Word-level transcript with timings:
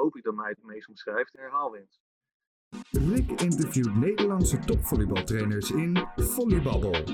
hoop 0.00 0.16
ik 0.16 0.22
dat 0.22 0.34
mij 0.34 0.48
het 0.48 0.62
meest 0.62 0.88
omschrijft, 0.88 1.32
herhaalwinst. 1.32 2.00
Rick 2.90 3.30
interviewt 3.30 3.94
Nederlandse 3.94 4.58
topvolleybaltrainers 4.58 5.70
in 5.70 5.96
Volleybabbel. 6.16 7.04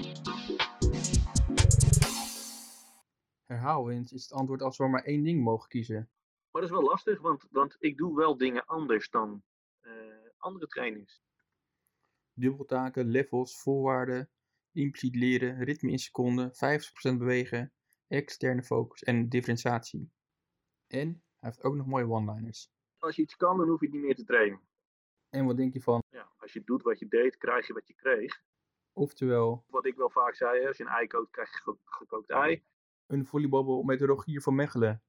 Herhaalwinst 3.45 4.12
is 4.12 4.22
het 4.22 4.33
antwoord 4.33 4.62
als 4.62 4.79
we 4.79 4.88
maar 4.88 5.03
één 5.03 5.22
ding 5.22 5.43
mogen 5.43 5.69
kiezen. 5.69 6.11
Maar 6.51 6.62
dat 6.62 6.71
is 6.71 6.77
wel 6.77 6.88
lastig, 6.88 7.21
want, 7.21 7.46
want 7.51 7.77
ik 7.79 7.96
doe 7.96 8.17
wel 8.17 8.37
dingen 8.37 8.66
anders 8.66 9.11
dan 9.11 9.43
uh, 9.82 9.93
andere 10.37 10.66
trainers. 10.66 11.23
Dubbeltaken, 12.32 13.07
levels, 13.07 13.61
voorwaarden, 13.61 14.30
impliciet 14.73 15.14
leren, 15.14 15.64
ritme 15.64 15.91
in 15.91 15.98
seconden, 15.98 16.53
50% 16.53 17.16
bewegen, 17.18 17.73
externe 18.07 18.62
focus 18.62 19.03
en 19.03 19.29
differentiatie. 19.29 20.11
En 20.87 21.23
hij 21.39 21.50
heeft 21.50 21.62
ook 21.62 21.75
nog 21.75 21.87
mooie 21.87 22.09
one-liners. 22.09 22.75
Als 23.07 23.16
je 23.16 23.23
iets 23.23 23.36
kan, 23.36 23.59
dan 23.59 23.68
hoef 23.68 23.80
je 23.80 23.86
het 23.86 23.95
niet 23.95 24.04
meer 24.04 24.14
te 24.14 24.25
trainen. 24.25 24.60
En 25.30 25.45
wat 25.45 25.56
denk 25.56 25.73
je 25.73 25.80
van? 25.80 26.02
Ja, 26.09 26.33
als 26.37 26.52
je 26.52 26.62
doet 26.65 26.83
wat 26.83 26.98
je 26.98 27.09
deed, 27.09 27.37
krijg 27.37 27.66
je 27.66 27.73
wat 27.73 27.87
je 27.87 27.95
kreeg. 27.95 28.42
Oftewel... 28.92 29.65
Wat 29.66 29.87
ik 29.87 29.96
wel 29.96 30.10
vaak 30.10 30.34
zei, 30.34 30.66
als 30.66 30.77
je 30.77 30.82
een 30.82 30.91
ei 30.91 31.06
kookt, 31.06 31.30
krijg 31.30 31.51
je 31.51 31.77
gekookt 31.84 32.30
ei. 32.30 32.62
Een 33.06 33.27
volleybabbel 33.27 33.82
met 33.82 34.01
Rogier 34.01 34.42
van 34.42 34.55
Mechelen. 34.55 35.02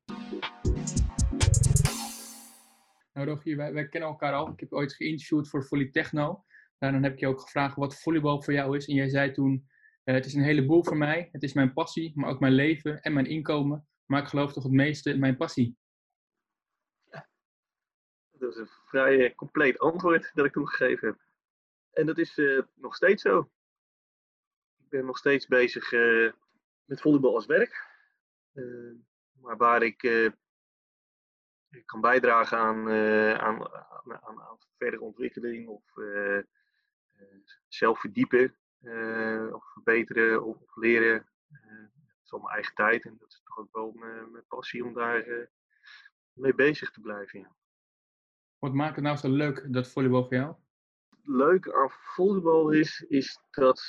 Nou 3.14 3.28
Rogier, 3.28 3.58
wij, 3.58 3.74
wij, 3.74 3.90
kennen 3.90 4.10
elkaar 4.10 4.34
al. 4.34 4.52
Ik 4.52 4.60
heb 4.60 4.74
ooit 4.74 4.94
geïnterviewd 4.94 5.50
voor 5.50 5.66
Volley 5.66 5.90
Techno. 5.90 6.44
En 6.78 6.94
dan 6.94 7.04
heb 7.04 7.14
ik 7.14 7.20
je 7.20 7.28
ook 7.28 7.42
gevraagd 7.42 7.76
wat 7.76 8.00
volleybal 8.00 8.44
voor 8.44 8.54
jou 8.54 8.78
is. 8.78 8.88
En 8.88 8.96
jij 8.96 9.10
zei 9.10 9.32
toen, 9.32 9.68
uh, 10.04 10.16
het 10.16 10.26
is 10.26 10.34
een 10.34 10.44
heleboel 10.44 10.84
voor 10.84 10.98
mij. 10.98 11.30
Het 11.32 11.44
is 11.44 11.54
mijn 11.54 11.74
passie, 11.74 12.12
maar 12.16 12.30
ook 12.30 12.40
mijn 12.40 12.54
leven 12.54 13.02
en 13.02 13.14
mijn 13.14 13.26
inkomen. 13.26 13.88
Maar 14.06 14.22
ik 14.22 14.28
geloof 14.28 14.54
toch 14.54 14.64
het 14.64 14.72
meeste 14.72 15.12
in 15.12 15.20
mijn 15.20 15.38
passie. 15.38 15.78
Dat 18.40 18.52
is 18.52 18.58
een 18.58 18.68
vrij 18.68 19.36
compleet 19.36 19.80
antwoord 19.80 20.32
dat 20.34 20.46
ik 20.46 20.52
toen 20.52 20.68
gegeven 20.68 21.08
heb. 21.08 21.18
En 21.92 22.06
dat 22.06 22.18
is 22.18 22.38
uh, 22.38 22.62
nog 22.76 22.96
steeds 22.96 23.22
zo. 23.22 23.52
Ik 24.78 24.90
ben 24.90 25.06
nog 25.06 25.18
steeds 25.18 25.48
bezig 25.48 25.92
uh, 25.92 26.32
met 26.86 27.02
volleybal 27.02 27.36
als 27.36 27.46
werk. 27.46 27.86
Maar 29.42 29.58
waar 29.58 29.84
ik 29.84 30.32
kan 31.86 32.02
bijdragen 32.02 32.58
aan, 32.58 32.90
aan, 33.40 33.74
aan, 34.24 34.42
aan, 34.42 34.58
verdere 34.78 35.02
ontwikkeling 35.02 35.68
of 35.68 35.84
zelf 37.68 38.00
verdiepen 38.00 38.58
of 39.54 39.72
verbeteren 39.74 40.44
of, 40.44 40.58
of 40.62 40.76
leren. 40.76 41.28
dat 41.48 42.24
is 42.24 42.32
al 42.32 42.40
mijn 42.40 42.54
eigen 42.54 42.76
tijd 42.76 43.06
en 43.06 43.18
dat 43.20 43.32
is 43.32 43.42
toch 43.44 43.58
ook 43.58 43.74
wel 43.76 43.92
mijn, 43.92 44.32
mijn 44.32 44.48
passie 44.48 44.86
om 44.86 44.94
daar 44.94 45.50
mee 46.34 46.56
bezig 46.56 46.92
te 46.92 47.02
blijven. 47.02 47.40
Ja. 47.40 47.56
Wat 48.60 48.74
maakt 48.74 48.96
het 48.96 49.04
nou 49.04 49.18
zo 49.18 49.30
leuk, 49.30 49.74
dat 49.74 49.88
volleybal 49.88 50.24
voor 50.24 50.34
jou? 50.34 50.56
Leuk 51.24 51.72
aan 51.72 51.90
volleybal 51.90 52.72
is, 52.72 53.06
is 53.08 53.40
dat, 53.52 53.82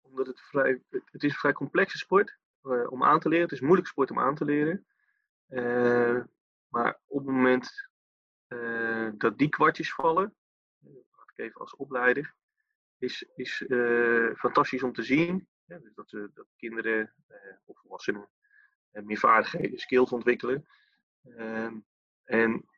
omdat 0.00 0.26
het 0.26 0.40
vrij, 0.40 0.82
het 0.90 1.22
is 1.22 1.30
een 1.32 1.38
vrij 1.38 1.52
complexe 1.52 1.98
sport 1.98 2.38
uh, 2.62 2.90
om 2.90 3.04
aan 3.04 3.20
te 3.20 3.28
leren. 3.28 3.44
Het 3.44 3.52
is 3.52 3.58
een 3.58 3.66
moeilijke 3.66 3.92
sport 3.92 4.10
om 4.10 4.18
aan 4.18 4.34
te 4.34 4.44
leren. 4.44 4.86
Uh, 5.48 6.20
maar 6.68 7.00
op 7.06 7.18
het 7.18 7.34
moment 7.34 7.88
uh, 8.48 9.10
dat 9.14 9.38
die 9.38 9.48
kwartjes 9.48 9.94
vallen, 9.94 10.34
wat 11.10 11.30
ik 11.34 11.38
even 11.38 11.60
als 11.60 11.76
opleider, 11.76 12.34
is, 12.98 13.22
is 13.34 13.64
fantastisch 14.36 14.82
om 14.82 14.92
te 14.92 15.02
zien. 15.02 15.48
Ja, 15.64 15.78
dus 15.78 15.94
dat, 15.94 16.10
dat 16.10 16.46
kinderen 16.56 17.14
of 17.64 17.78
volwassenen 17.78 18.28
meer 18.90 19.18
vaardigheden, 19.18 19.78
skills 19.78 20.10
ontwikkelen. 20.10 20.68
en 22.24 22.68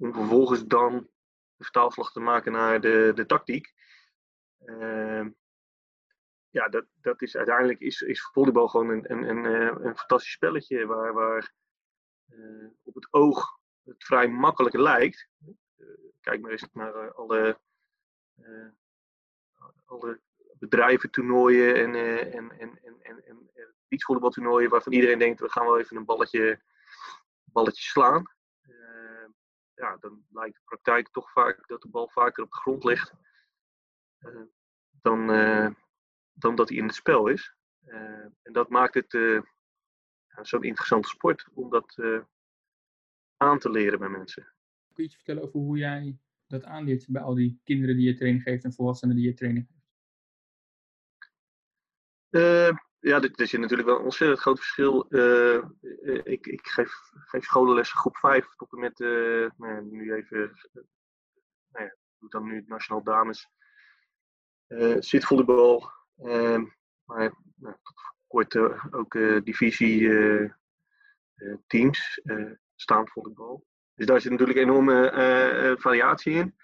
om 0.00 0.14
vervolgens 0.14 0.66
dan 0.66 1.08
de 1.56 1.64
vertaalslag 1.64 2.12
te 2.12 2.20
maken 2.20 2.52
naar 2.52 2.80
de, 2.80 3.12
de 3.14 3.26
tactiek. 3.26 3.72
Uh, 4.64 5.26
ja, 6.48 6.68
dat, 6.68 6.84
dat 7.00 7.22
is 7.22 7.36
uiteindelijk 7.36 7.80
is, 7.80 8.00
is 8.00 8.22
volleybal 8.32 8.68
gewoon 8.68 8.88
een, 8.88 9.12
een, 9.12 9.28
een, 9.28 9.44
eh, 9.44 9.84
een 9.84 9.96
fantastisch 9.96 10.32
spelletje 10.32 10.86
waar, 10.86 11.12
waar 11.12 11.52
uh, 12.28 12.68
op 12.82 12.94
het 12.94 13.08
oog 13.10 13.58
het 13.84 14.04
vrij 14.04 14.28
makkelijk 14.28 14.74
lijkt. 14.74 15.28
Uh, 15.76 15.86
kijk 16.20 16.40
maar 16.40 16.50
eens 16.50 16.66
naar 16.72 17.14
alle, 17.14 17.60
alle 19.84 20.20
bedrijven, 20.58 21.10
toernooien 21.10 21.74
en, 21.74 21.94
en, 22.32 22.58
en, 22.58 22.78
en, 22.82 23.02
en, 23.02 23.24
en 23.24 23.48
beachvolleybaltoernooien 23.88 24.70
waarvan 24.70 24.92
iedereen 24.92 25.18
denkt 25.18 25.40
we 25.40 25.50
gaan 25.50 25.64
wel 25.64 25.78
even 25.78 25.96
een 25.96 26.04
balletje, 26.04 26.60
balletje 27.44 27.82
slaan 27.82 28.38
ja, 29.80 29.96
dan 29.96 30.24
lijkt 30.30 30.56
de 30.56 30.62
praktijk 30.64 31.08
toch 31.08 31.32
vaak 31.32 31.68
dat 31.68 31.82
de 31.82 31.88
bal 31.88 32.08
vaker 32.08 32.44
op 32.44 32.50
de 32.50 32.56
grond 32.56 32.84
ligt 32.84 33.12
uh, 34.20 34.42
dan, 35.02 35.30
uh, 35.30 35.70
dan 36.32 36.54
dat 36.54 36.68
hij 36.68 36.78
in 36.78 36.86
het 36.86 36.94
spel 36.94 37.26
is. 37.26 37.54
Uh, 37.86 38.24
en 38.42 38.52
dat 38.52 38.68
maakt 38.68 38.94
het 38.94 39.12
ja, 40.26 40.44
zo'n 40.44 40.62
interessante 40.62 41.08
sport 41.08 41.48
om 41.54 41.70
dat 41.70 41.98
aan 43.36 43.58
te 43.58 43.70
leren 43.70 43.98
bij 43.98 44.08
mensen. 44.08 44.42
Kun 44.92 45.02
je 45.02 45.02
iets 45.02 45.14
vertellen 45.14 45.42
over 45.42 45.60
hoe 45.60 45.78
jij 45.78 46.18
dat 46.46 46.64
aanleert 46.64 47.06
bij 47.08 47.22
al 47.22 47.34
die 47.34 47.60
kinderen 47.64 47.96
die 47.96 48.06
je 48.06 48.14
training 48.14 48.42
geeft 48.42 48.64
en 48.64 48.72
volwassenen 48.72 49.16
die 49.16 49.24
je 49.24 49.34
training 49.34 49.66
geeft? 49.66 49.78
Ja, 53.00 53.20
er 53.20 53.46
zit 53.46 53.60
natuurlijk 53.60 53.88
wel 53.88 53.98
een 53.98 54.04
ontzettend 54.04 54.40
groot 54.40 54.58
verschil. 54.58 55.06
Uh, 55.08 55.62
ik, 56.22 56.46
ik 56.46 56.66
geef, 56.66 57.10
geef 57.12 57.44
scholenlessen 57.44 57.98
groep 57.98 58.16
5 58.16 58.46
tot 58.56 58.72
en 58.72 58.78
met, 58.78 59.00
uh, 59.00 59.50
nou 59.56 59.84
nu 59.84 60.14
even, 60.14 60.38
nou 61.70 61.84
ja, 61.84 61.96
doe 62.18 62.28
dan 62.28 62.44
nu 62.44 62.56
het 62.56 62.68
Nationaal 62.68 63.02
Dames. 63.02 63.48
zit 64.98 65.24
volleybal, 65.24 65.90
ehm, 66.16 66.64
maar 67.04 67.34
nou, 67.54 67.76
tot 67.82 68.00
kort 68.26 68.56
ook 68.92 69.12
divisie 69.44 70.10
teams, 71.66 72.20
staand 72.74 73.10
volleybal. 73.10 73.66
Dus 73.94 74.06
daar 74.06 74.20
zit 74.20 74.30
natuurlijk 74.30 74.58
enorme 74.58 75.76
variatie 75.78 76.34
in. 76.34 76.54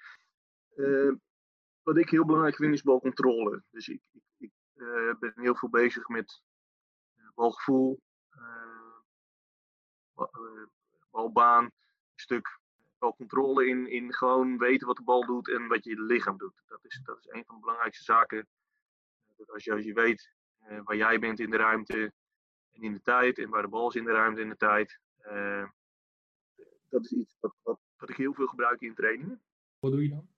wat 1.82 1.96
ik 1.96 2.10
heel 2.10 2.24
belangrijk 2.24 2.56
vind 2.56 2.74
is 2.74 2.82
balcontrole. 2.82 3.62
Dus 3.70 3.88
ik 3.88 4.00
uh, 4.76 5.14
ben 5.18 5.32
heel 5.34 5.56
veel 5.56 5.68
bezig 5.68 6.08
met 6.08 6.42
uh, 7.16 7.28
balgevoel, 7.34 8.00
uh, 8.30 10.26
balbaan, 11.10 11.64
een 11.64 11.72
stuk 12.14 12.60
balcontrole 12.98 13.66
in, 13.66 13.86
in 13.86 14.14
gewoon 14.14 14.58
weten 14.58 14.86
wat 14.86 14.96
de 14.96 15.02
bal 15.02 15.26
doet 15.26 15.48
en 15.48 15.66
wat 15.66 15.84
je 15.84 16.00
lichaam 16.00 16.38
doet. 16.38 16.62
Dat 16.66 16.84
is, 16.84 17.00
dat 17.04 17.18
is 17.18 17.26
een 17.28 17.44
van 17.44 17.54
de 17.54 17.60
belangrijkste 17.60 18.04
zaken. 18.04 18.48
Als, 19.46 19.64
je, 19.64 19.72
als 19.72 19.84
je 19.84 19.92
weet 19.92 20.34
waar 20.84 20.96
jij 20.96 21.18
bent 21.18 21.40
in 21.40 21.50
de 21.50 21.56
ruimte 21.56 22.12
en 22.72 22.82
in 22.82 22.92
de 22.92 23.02
tijd 23.02 23.38
en 23.38 23.50
waar 23.50 23.62
de 23.62 23.68
bal 23.68 23.88
is 23.88 23.94
in 23.94 24.04
de 24.04 24.12
ruimte 24.12 24.40
en 24.40 24.48
de 24.48 24.56
tijd. 24.56 25.00
dat 26.88 27.04
is 27.04 27.12
iets 27.12 27.36
wat, 27.40 27.54
wat, 27.62 27.80
wat 27.96 28.08
ik 28.08 28.16
heel 28.16 28.34
veel 28.34 28.46
gebruik 28.46 28.80
in 28.80 28.94
trainingen. 28.94 29.42
Wat 29.78 29.92
doe 29.92 30.02
je 30.02 30.08
dan? 30.08 30.35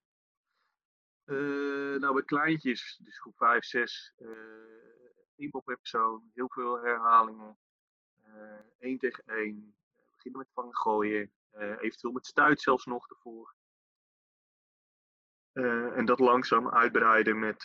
Uh, 1.29 2.01
nou, 2.01 2.15
bij 2.15 2.25
kleintjes, 2.25 3.01
dus 3.03 3.19
groep 3.21 3.37
5, 3.37 3.65
6, 3.65 4.15
uh, 4.19 4.29
inbal 5.37 5.61
per 5.61 5.77
persoon, 5.77 6.31
heel 6.35 6.49
veel 6.49 6.83
herhalingen. 6.83 7.59
Uh, 8.27 8.61
één 8.79 8.99
tegen 8.99 9.25
één, 9.27 9.77
beginnen 10.13 10.41
met 10.41 10.51
vangen 10.53 10.77
gooien, 10.77 11.33
eventueel 11.81 12.13
met 12.13 12.27
stuit 12.27 12.61
zelfs 12.61 12.85
nog 12.85 13.09
ervoor. 13.09 13.55
en 15.95 16.05
dat 16.05 16.19
langzaam 16.19 16.69
uitbreiden 16.69 17.39
met, 17.39 17.65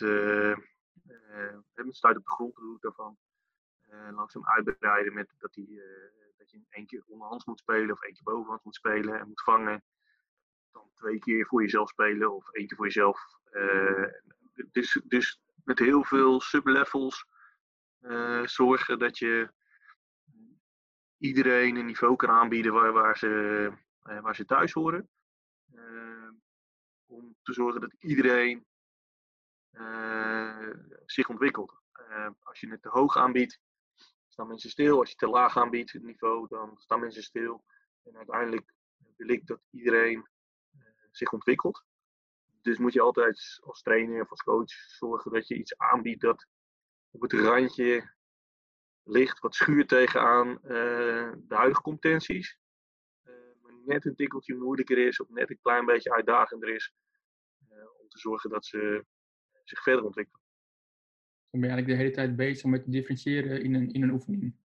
met 1.74 1.96
stuit 1.96 2.16
op 2.16 2.24
de 2.24 2.30
grond, 2.30 2.54
doe 2.54 2.76
ik 2.76 2.82
daarvan. 2.82 3.18
langzaam 4.14 4.46
uitbreiden 4.46 5.14
met 5.14 5.34
dat, 5.38 5.52
die, 5.52 5.80
dat 6.36 6.50
je 6.50 6.60
één 6.70 6.86
keer 6.86 7.02
onderhands 7.06 7.44
moet 7.44 7.58
spelen 7.58 7.90
of 7.90 8.02
één 8.02 8.14
keer 8.14 8.22
bovenhands 8.22 8.64
moet 8.64 8.74
spelen 8.74 9.18
en 9.18 9.28
moet 9.28 9.42
vangen 9.42 9.82
dan 10.74 10.90
twee 10.94 11.18
keer 11.18 11.46
voor 11.46 11.62
jezelf 11.62 11.88
spelen 11.88 12.34
of 12.34 12.50
keer 12.50 12.76
voor 12.76 12.86
jezelf. 12.86 13.20
Uh, 13.52 14.08
dus, 14.70 15.00
dus 15.04 15.40
met 15.64 15.78
heel 15.78 16.04
veel 16.04 16.40
sublevels 16.40 17.26
uh, 18.00 18.46
zorgen 18.46 18.98
dat 18.98 19.18
je 19.18 19.52
iedereen 21.18 21.76
een 21.76 21.86
niveau 21.86 22.16
kan 22.16 22.30
aanbieden 22.30 22.72
waar, 22.72 22.92
waar, 22.92 23.18
ze, 23.18 23.72
uh, 24.02 24.20
waar 24.20 24.34
ze 24.34 24.44
thuis 24.44 24.72
horen. 24.72 25.08
om 27.06 27.36
te 27.42 27.52
zorgen 27.52 27.80
dat 27.80 27.94
iedereen 27.98 28.66
zich 31.06 31.28
ontwikkelt. 31.28 31.82
als 32.42 32.60
je 32.60 32.70
het 32.70 32.82
te 32.82 32.88
hoog 32.88 33.16
aanbiedt, 33.16 33.60
staan 34.28 34.48
mensen 34.48 34.70
stil. 34.70 34.98
Als 34.98 35.10
je 35.10 35.16
te 35.16 35.28
laag 35.28 35.56
aanbiedt, 35.56 35.92
het 35.92 36.02
niveau, 36.02 36.46
dan 36.48 36.76
staan 36.76 37.00
mensen 37.00 37.22
stil. 37.22 37.64
En 38.04 38.16
uiteindelijk 38.16 38.74
wil 39.16 39.28
ik 39.28 39.46
dat 39.46 39.60
iedereen 39.70 40.28
zich 41.16 41.32
ontwikkelt. 41.32 41.84
Dus 42.62 42.78
moet 42.78 42.92
je 42.92 43.00
altijd 43.00 43.60
als 43.62 43.82
trainer 43.82 44.22
of 44.22 44.30
als 44.30 44.42
coach 44.42 44.70
zorgen 44.70 45.32
dat 45.32 45.48
je 45.48 45.54
iets 45.54 45.78
aanbiedt 45.78 46.20
dat 46.20 46.46
op 47.10 47.20
het 47.20 47.32
randje 47.32 48.12
ligt, 49.02 49.38
wat 49.38 49.54
schuurt 49.54 49.88
tegenaan 49.88 50.48
uh, 50.48 51.32
de 51.36 51.54
huidige 51.54 51.82
competenties. 51.82 52.58
Uh, 53.24 53.34
maar 53.62 53.72
net 53.84 54.04
een 54.04 54.14
tikkeltje 54.14 54.54
moeilijker 54.54 55.06
is 55.06 55.20
of 55.20 55.28
net 55.28 55.50
een 55.50 55.58
klein 55.62 55.84
beetje 55.84 56.14
uitdagender 56.14 56.68
is. 56.68 56.94
om 58.00 58.08
te 58.08 58.18
zorgen 58.18 58.50
dat 58.50 58.66
ze 58.66 59.04
zich 59.64 59.82
verder 59.82 60.04
ontwikkelen. 60.04 60.42
Dan 61.50 61.60
ben 61.60 61.70
je 61.70 61.74
eigenlijk 61.74 61.98
de 61.98 62.04
hele 62.04 62.26
tijd 62.26 62.36
bezig 62.36 62.70
met 62.70 62.92
differentiëren 62.92 63.62
in 63.62 63.74
een, 63.74 63.92
in 63.92 64.02
een 64.02 64.10
oefening. 64.10 64.56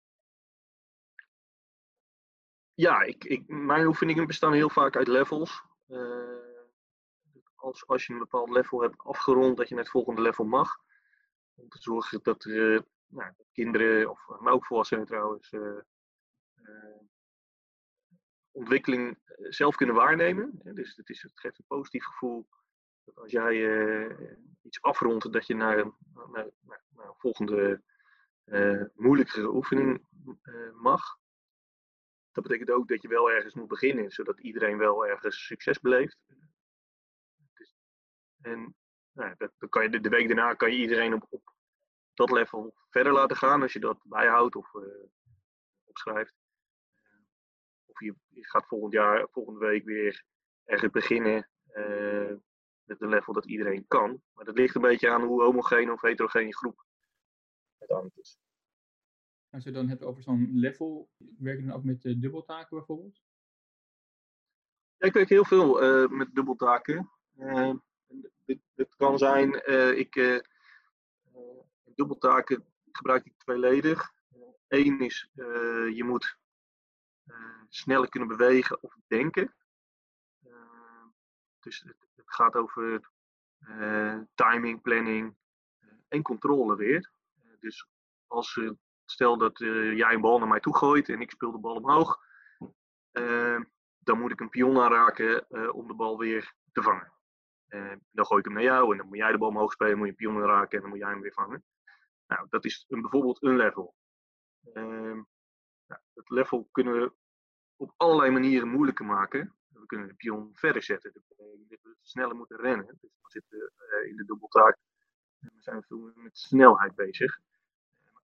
Ja, 2.73 3.01
ik, 3.01 3.23
ik, 3.23 3.47
mijn 3.47 3.85
oefeningen 3.85 4.27
bestaan 4.27 4.53
heel 4.53 4.69
vaak 4.69 4.95
uit 4.95 5.07
levels. 5.07 5.63
Als, 7.55 7.87
als 7.87 8.05
je 8.05 8.13
een 8.13 8.19
bepaald 8.19 8.49
level 8.49 8.81
hebt 8.81 8.97
afgerond, 8.97 9.57
dat 9.57 9.67
je 9.67 9.75
naar 9.75 9.83
het 9.83 9.93
volgende 9.93 10.21
level 10.21 10.45
mag. 10.45 10.77
Om 11.55 11.69
te 11.69 11.81
zorgen 11.81 12.19
dat 12.23 12.45
uh, 12.45 12.79
nou, 13.07 13.33
kinderen, 13.51 14.09
of, 14.09 14.27
maar 14.39 14.53
ook 14.53 14.65
volwassenen 14.65 15.05
trouwens, 15.05 15.53
ontwikkeling 18.51 19.17
zelf 19.49 19.75
kunnen 19.75 19.95
waarnemen. 19.95 20.59
Dus 20.63 20.95
het, 20.95 21.09
is, 21.09 21.21
het 21.21 21.39
geeft 21.39 21.59
een 21.59 21.65
positief 21.67 22.05
gevoel 22.05 22.47
dat 23.03 23.17
als 23.17 23.31
jij 23.31 23.55
iets 24.61 24.81
afrondt, 24.81 25.33
dat 25.33 25.47
je 25.47 25.55
naar 25.55 25.77
een, 25.77 25.93
naar, 26.13 26.49
naar, 26.59 26.83
naar 26.89 27.07
een 27.07 27.13
volgende 27.17 27.81
moeilijkere 28.95 29.53
oefening 29.53 30.05
mag. 30.73 31.17
Dat 32.39 32.47
betekent 32.47 32.77
ook 32.77 32.87
dat 32.87 33.01
je 33.01 33.07
wel 33.07 33.31
ergens 33.31 33.53
moet 33.53 33.67
beginnen, 33.67 34.11
zodat 34.11 34.39
iedereen 34.39 34.77
wel 34.77 35.07
ergens 35.07 35.45
succes 35.45 35.79
beleeft. 35.79 36.17
En 38.41 38.75
nou, 39.11 39.33
dat, 39.37 39.51
dan 39.57 39.69
kan 39.69 39.83
je 39.83 39.99
de, 39.99 40.09
week 40.09 40.27
daarna 40.27 40.53
kan 40.53 40.71
je 40.71 40.77
iedereen 40.77 41.13
op, 41.13 41.25
op 41.29 41.53
dat 42.13 42.31
level 42.31 42.73
verder 42.89 43.13
laten 43.13 43.37
gaan 43.37 43.61
als 43.61 43.73
je 43.73 43.79
dat 43.79 43.99
bijhoudt 44.03 44.55
of 44.55 44.73
uh, 44.73 44.83
opschrijft. 45.85 46.33
Of 47.85 47.99
je, 47.99 48.15
gaat 48.29 48.67
volgend 48.67 48.93
jaar, 48.93 49.27
volgende 49.31 49.59
week 49.59 49.85
weer 49.85 50.23
ergens 50.63 50.91
beginnen 50.91 51.49
uh, 51.75 52.33
met 52.83 53.01
een 53.01 53.09
level 53.09 53.33
dat 53.33 53.45
iedereen 53.45 53.87
kan. 53.87 54.21
Maar 54.33 54.45
dat 54.45 54.57
ligt 54.57 54.75
een 54.75 54.81
beetje 54.81 55.09
aan 55.09 55.23
hoe 55.23 55.43
homogeen 55.43 55.91
of 55.91 56.01
heterogeen 56.01 56.47
je 56.47 56.55
groep 56.55 56.85
uiteindelijk 57.77 58.17
is. 58.17 58.37
Als 59.49 59.63
je 59.63 59.71
dan 59.71 59.87
hebt 59.87 60.03
over 60.03 60.23
zo'n 60.23 60.49
level, 60.53 61.09
werk 61.37 61.59
je 61.59 61.65
dan 61.65 61.75
ook 61.75 61.83
met 61.83 62.05
uh, 62.05 62.21
dubbeltaken 62.21 62.77
bijvoorbeeld? 62.77 63.21
Ja, 64.97 65.07
ik 65.07 65.13
werk 65.13 65.29
heel 65.29 65.45
veel 65.45 65.83
uh, 65.83 66.09
met 66.09 66.35
dubbeltaken. 66.35 67.09
Uh, 67.37 67.73
dit, 68.45 68.95
kan 68.97 69.17
zijn, 69.17 69.67
ik, 69.97 70.43
dubbeltaken 71.83 72.65
gebruik 72.91 73.25
ik 73.25 73.33
tweeledig. 73.37 74.13
Eén 74.67 74.99
is, 74.99 75.29
je 75.93 76.03
moet 76.05 76.37
sneller 77.69 78.09
kunnen 78.09 78.29
bewegen 78.29 78.83
of 78.83 78.95
denken. 79.07 79.53
Uh, 80.45 81.05
dus 81.59 81.79
het, 81.79 82.07
het, 82.15 82.31
gaat 82.31 82.55
over 82.55 83.09
timing, 84.35 84.81
planning 84.81 85.35
en 86.07 86.21
controle 86.21 86.75
weer. 86.75 87.11
dus 87.59 87.87
als 88.27 88.59
stel 89.11 89.37
dat 89.37 89.57
jij 89.95 90.13
een 90.13 90.21
bal 90.21 90.39
naar 90.39 90.47
mij 90.47 90.59
toe 90.59 90.77
gooit 90.77 91.09
en 91.09 91.21
ik 91.21 91.31
speel 91.31 91.51
de 91.51 91.59
bal 91.59 91.75
omhoog, 91.75 92.19
dan 93.99 94.19
moet 94.19 94.31
ik 94.31 94.39
een 94.39 94.49
pion 94.49 94.79
aanraken 94.79 95.45
om 95.73 95.87
de 95.87 95.95
bal 95.95 96.17
weer 96.17 96.53
te 96.71 96.81
vangen. 96.81 97.11
dan 98.11 98.25
gooi 98.25 98.39
ik 98.39 98.45
hem 98.45 98.53
naar 98.53 98.63
jou 98.63 98.91
en 98.91 98.97
dan 98.97 99.07
moet 99.07 99.17
jij 99.17 99.31
de 99.31 99.37
bal 99.37 99.49
omhoog 99.49 99.71
spelen, 99.71 99.97
moet 99.97 100.05
je 100.05 100.11
een 100.11 100.17
pion 100.17 100.41
raken 100.41 100.75
en 100.75 100.81
dan 100.81 100.89
moet 100.89 100.99
jij 100.99 101.09
hem 101.09 101.21
weer 101.21 101.33
vangen. 101.33 101.63
Nou, 102.27 102.47
dat 102.49 102.65
is 102.65 102.85
een, 102.87 103.01
bijvoorbeeld 103.01 103.43
een 103.43 103.55
level. 103.55 103.95
Um, 104.73 105.27
nou, 105.87 106.01
dat 106.13 106.29
level 106.29 106.67
kunnen 106.71 106.93
we 106.93 107.13
op 107.75 107.93
allerlei 107.97 108.31
manieren 108.31 108.67
moeilijker 108.67 109.05
maken. 109.05 109.55
We 109.67 109.85
kunnen 109.85 110.07
de 110.07 110.13
pion 110.13 110.49
verder 110.53 110.83
zetten. 110.83 111.11
Dat 111.13 111.23
we 111.81 111.95
sneller 112.01 112.35
moeten 112.35 112.57
rennen. 112.57 112.85
Dus 112.85 112.99
we 113.01 113.09
zitten 113.21 113.71
in 114.09 114.15
de 114.15 114.25
dubbeltaak. 114.25 114.77
En 115.39 115.51
we 115.55 115.61
zijn 115.61 115.83
veel 115.83 116.11
met 116.15 116.37
snelheid 116.37 116.95
bezig. 116.95 117.39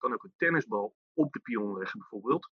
Kan 0.04 0.12
ook 0.12 0.24
een 0.24 0.34
tennisbal 0.36 0.96
op 1.12 1.32
de 1.32 1.40
pion 1.40 1.78
leggen 1.78 1.98
bijvoorbeeld. 1.98 2.50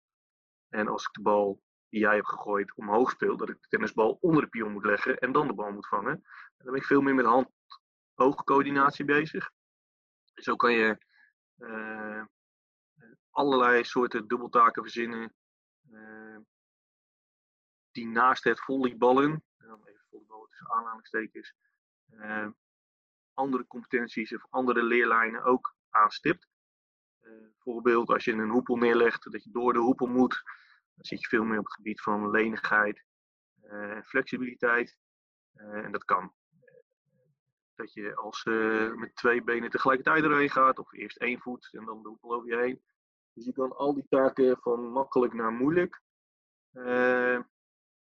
En 0.70 0.88
als 0.88 1.04
ik 1.06 1.14
de 1.14 1.22
bal 1.22 1.62
die 1.90 2.00
jij 2.00 2.16
hebt 2.16 2.30
gegooid 2.30 2.76
omhoog 2.76 3.12
speel, 3.12 3.38
dat 3.38 3.50
ik 3.50 3.62
de 3.62 3.68
tennisbal 3.68 4.18
onder 4.22 4.42
de 4.42 4.50
pion 4.50 4.72
moet 4.72 4.86
leggen 4.86 5.18
en 5.18 5.32
dan 5.32 5.48
de 5.48 5.54
bal 5.54 5.72
moet 5.72 5.88
vangen. 5.88 6.12
En 6.12 6.24
dan 6.58 6.72
ben 6.72 6.76
ik 6.76 6.86
veel 6.86 7.02
meer 7.02 7.16
met 7.16 7.26
hand-oogcoördinatie 7.26 9.06
bezig. 9.06 9.52
Zo 10.34 10.56
kan 10.56 10.74
je 10.74 11.06
uh, 11.58 12.24
allerlei 13.30 13.84
soorten 13.84 14.28
dubbeltaken 14.28 14.82
verzinnen. 14.84 15.34
Uh, 15.90 16.38
die 17.92 18.08
naast 18.08 18.44
het 18.44 18.60
volleyballen, 18.60 19.44
even 19.58 20.06
volleyballen 20.10 20.50
tussen 20.50 20.72
aanhalingstekens, 20.72 21.54
uh, 22.14 22.48
andere 23.34 23.68
competenties 23.68 24.34
of 24.34 24.46
andere 24.50 24.84
leerlijnen 24.84 25.44
ook 25.44 25.76
aanstipt. 25.90 26.50
Bijvoorbeeld 27.40 28.10
als 28.10 28.26
je 28.26 28.32
een 28.32 28.50
hoepel 28.50 28.76
neerlegt, 28.76 29.32
dat 29.32 29.44
je 29.44 29.52
door 29.52 29.74
de 29.74 29.80
hoepel 29.80 30.08
moet, 30.08 30.42
dan 30.96 31.06
zit 31.06 31.22
je 31.22 31.28
veel 31.28 31.44
meer 31.44 31.60
op 31.60 31.66
het 31.66 31.74
gebied 31.74 32.02
van 32.02 32.30
lenigheid 32.30 33.04
en 33.62 34.04
flexibiliteit. 34.04 34.98
en 35.54 35.92
dat 35.92 36.06
kan 36.06 36.34
dat 37.82 37.94
je 37.94 38.16
als 38.16 38.46
uh, 38.46 38.94
met 38.94 39.16
twee 39.16 39.44
benen 39.44 39.70
tegelijkertijd 39.70 40.24
erheen 40.24 40.50
gaat, 40.50 40.80
of 40.80 40.94
eerst 40.94 41.18
één 41.18 41.40
voet 41.40 41.70
en 41.72 41.86
dan 41.86 42.02
de 42.02 42.08
hoepel 42.08 42.34
over 42.34 42.48
je 42.50 42.58
heen. 42.58 42.82
Dus 43.34 43.46
je 43.46 43.54
kan 43.54 43.76
al 43.76 43.94
die 43.94 44.06
taken 44.10 44.58
van 44.62 44.92
makkelijk 44.92 45.34
naar 45.34 45.52
moeilijk 45.52 46.02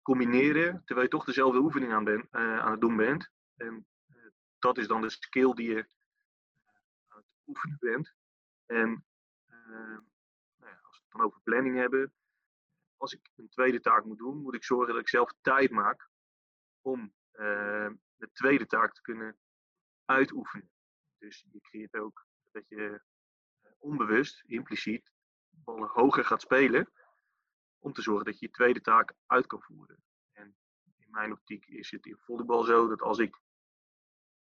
combineren, 0.03 0.83
terwijl 0.85 1.07
je 1.07 1.13
toch 1.13 1.25
dezelfde 1.25 1.59
oefening 1.59 1.93
aan, 1.93 2.35
aan 2.35 2.71
het 2.71 2.81
doen 2.81 2.97
bent. 2.97 3.31
En 3.57 3.87
dat 4.59 4.79
is 4.79 4.87
dan 4.87 5.01
de 5.01 5.11
skill 5.11 5.53
die 5.53 5.71
je 5.71 5.87
aan 7.09 7.17
het 7.17 7.27
oefenen 7.47 7.77
bent. 7.81 8.15
En 8.67 9.05
nou 9.71 10.73
ja, 10.73 10.79
als 10.83 10.97
we 10.97 11.03
het 11.03 11.13
dan 11.13 11.21
over 11.21 11.41
planning 11.43 11.77
hebben, 11.77 12.15
als 12.97 13.13
ik 13.13 13.31
een 13.37 13.49
tweede 13.49 13.81
taak 13.81 14.05
moet 14.05 14.19
doen, 14.19 14.43
moet 14.43 14.55
ik 14.55 14.65
zorgen 14.65 14.93
dat 14.93 15.03
ik 15.03 15.09
zelf 15.09 15.33
tijd 15.41 15.71
maak 15.71 16.09
om 16.81 17.15
de 18.21 18.31
tweede 18.33 18.67
taak 18.67 18.95
te 18.95 19.01
kunnen 19.01 19.39
uitoefenen. 20.05 20.71
Dus 21.19 21.47
je 21.51 21.61
creëert 21.61 21.97
ook 21.97 22.27
dat 22.51 22.69
je 22.69 23.03
eh, 23.61 23.71
onbewust, 23.79 24.43
impliciet, 24.47 25.13
ballen 25.51 25.89
hoger 25.89 26.25
gaat 26.25 26.41
spelen. 26.41 26.91
Om 27.79 27.93
te 27.93 28.03
zorgen 28.03 28.25
dat 28.25 28.39
je 28.39 28.47
je 28.47 28.53
tweede 28.53 28.81
taak 28.81 29.15
uit 29.27 29.47
kan 29.47 29.63
voeren. 29.63 30.03
En 30.33 30.57
in 30.99 31.11
mijn 31.11 31.33
optiek 31.33 31.67
is 31.67 31.91
het 31.91 32.07
in 32.07 32.19
volleybal 32.19 32.65
zo 32.65 32.89
dat 32.89 33.03
als 33.03 33.19
ik 33.19 33.41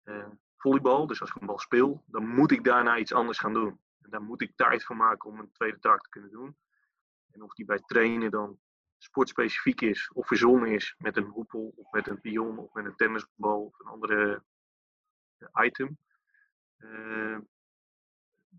eh, 0.02 0.30
volleybal, 0.56 1.06
dus 1.06 1.20
als 1.20 1.30
ik 1.30 1.40
een 1.40 1.46
bal 1.46 1.58
speel, 1.58 2.04
dan 2.06 2.28
moet 2.28 2.50
ik 2.50 2.64
daarna 2.64 2.98
iets 2.98 3.12
anders 3.12 3.38
gaan 3.38 3.54
doen. 3.54 3.80
Daar 4.10 4.22
moet 4.22 4.42
ik 4.42 4.56
tijd 4.56 4.84
voor 4.84 4.96
maken 4.96 5.30
om 5.30 5.38
een 5.38 5.52
tweede 5.52 5.78
taak 5.78 6.02
te 6.02 6.08
kunnen 6.08 6.30
doen. 6.30 6.56
En 7.30 7.42
of 7.42 7.54
die 7.54 7.64
bij 7.64 7.78
trainen 7.78 8.30
dan 8.30 8.58
sportspecifiek 8.98 9.80
is 9.80 10.10
of 10.12 10.26
verzonnen 10.26 10.72
is 10.72 10.94
met 10.98 11.16
een 11.16 11.28
hoepel 11.28 11.72
of 11.76 11.90
met 11.90 12.08
een 12.08 12.20
pion 12.20 12.58
of 12.58 12.72
met 12.72 12.84
een 12.84 12.96
tennisbal 12.96 13.64
of 13.64 13.78
een 13.78 13.86
andere 13.86 14.42
item, 15.62 15.98
uh, 16.78 17.38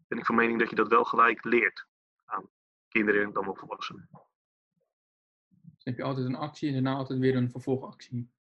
ben 0.08 0.18
ik 0.18 0.26
van 0.26 0.36
mening 0.36 0.60
dat 0.60 0.70
je 0.70 0.76
dat 0.76 0.88
wel 0.88 1.04
gelijk 1.04 1.44
leert 1.44 1.88
aan 2.26 2.50
kinderen 2.88 3.24
en 3.24 3.32
dan 3.32 3.48
ook 3.48 3.60
volwassenen. 3.60 4.10
Dus 5.50 5.84
heb 5.84 5.98
je 5.98 6.04
altijd 6.04 6.26
een 6.26 6.36
actie 6.36 6.68
en 6.68 6.74
daarna 6.74 6.94
altijd 6.94 7.20
weer 7.20 7.36
een 7.36 7.52
vervolgactie? 7.52 8.32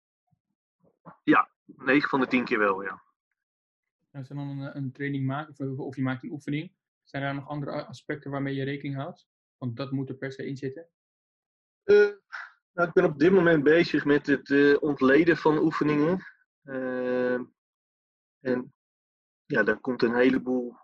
Ja, 1.24 1.50
9 1.65 2.10
van 2.10 2.20
de 2.20 2.27
10 2.27 2.46
keer 2.46 2.60
wel, 2.60 2.84
ja. 2.84 3.03
Als 4.12 4.27
je 4.27 4.34
dan 4.34 4.48
een, 4.48 4.77
een 4.77 4.91
training 4.91 5.25
maakt 5.25 5.60
of, 5.60 5.77
of 5.77 5.96
je 5.96 6.01
maakt 6.01 6.24
een 6.24 6.32
oefening, 6.32 6.72
zijn 7.12 7.24
er 7.24 7.34
nog 7.34 7.48
andere 7.48 7.86
aspecten 7.86 8.32
waarmee 8.32 8.56
je 8.56 8.63
rekening 8.63 8.96
houdt? 8.96 9.27
Want 9.58 9.75
dat 9.75 9.91
moet 9.91 10.10
er 10.10 10.15
per 10.15 10.32
se 10.32 10.46
in 10.46 10.58
zitten. 10.58 10.89
Uh, 11.84 12.12
nou, 12.72 12.88
ik 12.88 12.94
ben 12.94 13.06
op 13.06 13.20
dit 13.20 13.32
moment 13.32 13.63
bezig 13.63 14.06
met 14.06 14.27
het 14.27 14.50
uh, 14.50 14.77
ontleden 14.82 15.38
van 15.38 15.58
oefeningen. 15.58 16.25
Uh, 16.63 17.39
en 18.39 18.74
ja, 19.46 19.63
daar 19.63 19.80
komt 19.80 20.01
een 20.01 20.15
heleboel 20.15 20.75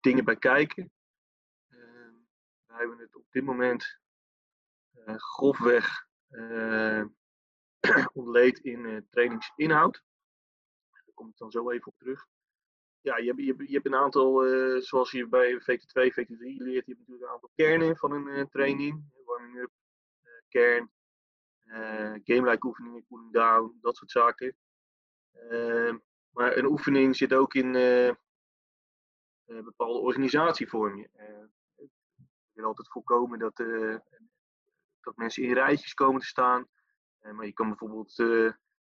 dingen 0.00 0.24
bij 0.24 0.36
kijken. 0.36 0.92
We 2.66 2.80
hebben 2.80 2.98
het 2.98 3.16
op 3.16 3.26
dit 3.30 3.44
moment 3.44 3.98
grofweg 5.04 6.06
ontleed 8.12 8.58
in 8.58 9.06
trainingsinhoud. 9.10 10.02
Daar 10.90 11.14
kom 11.14 11.28
ik 11.28 11.36
dan 11.36 11.50
zo 11.50 11.70
even 11.70 11.86
op 11.86 11.98
terug. 11.98 12.26
Ja, 13.04 13.16
je, 13.16 13.34
je, 13.36 13.54
je 13.56 13.72
hebt 13.72 13.86
een 13.86 13.94
aantal, 13.94 14.40
zoals 14.80 15.10
je 15.10 15.28
bij 15.28 15.60
VT2, 15.60 16.12
VT3 16.12 16.36
leert, 16.38 16.86
je 16.86 16.92
hebt 16.92 16.98
natuurlijk 16.98 17.22
een 17.22 17.32
aantal 17.32 17.50
kernen 17.54 17.96
van 17.96 18.12
een 18.12 18.48
training. 18.48 19.04
Warming-up, 19.24 19.70
kern, 20.48 20.90
game-like 22.24 22.66
oefeningen, 22.66 23.04
cooling 23.08 23.32
down, 23.32 23.78
dat 23.80 23.96
soort 23.96 24.10
zaken. 24.10 24.56
Maar 26.30 26.56
een 26.56 26.64
oefening 26.64 27.16
zit 27.16 27.34
ook 27.34 27.54
in 27.54 27.74
uh, 27.74 28.10
bepaalde 29.44 29.98
organisatievormen. 29.98 31.08
Uh, 31.16 31.44
ik 31.76 32.52
wil 32.52 32.64
altijd 32.64 32.88
voorkomen 32.88 33.38
dat, 33.38 33.56
dat 35.00 35.16
mensen 35.16 35.42
in 35.42 35.52
rijtjes 35.52 35.94
komen 35.94 36.20
te 36.20 36.26
staan. 36.26 36.68
maar 37.20 37.46
je 37.46 37.52
kan 37.52 37.68
bijvoorbeeld 37.68 38.24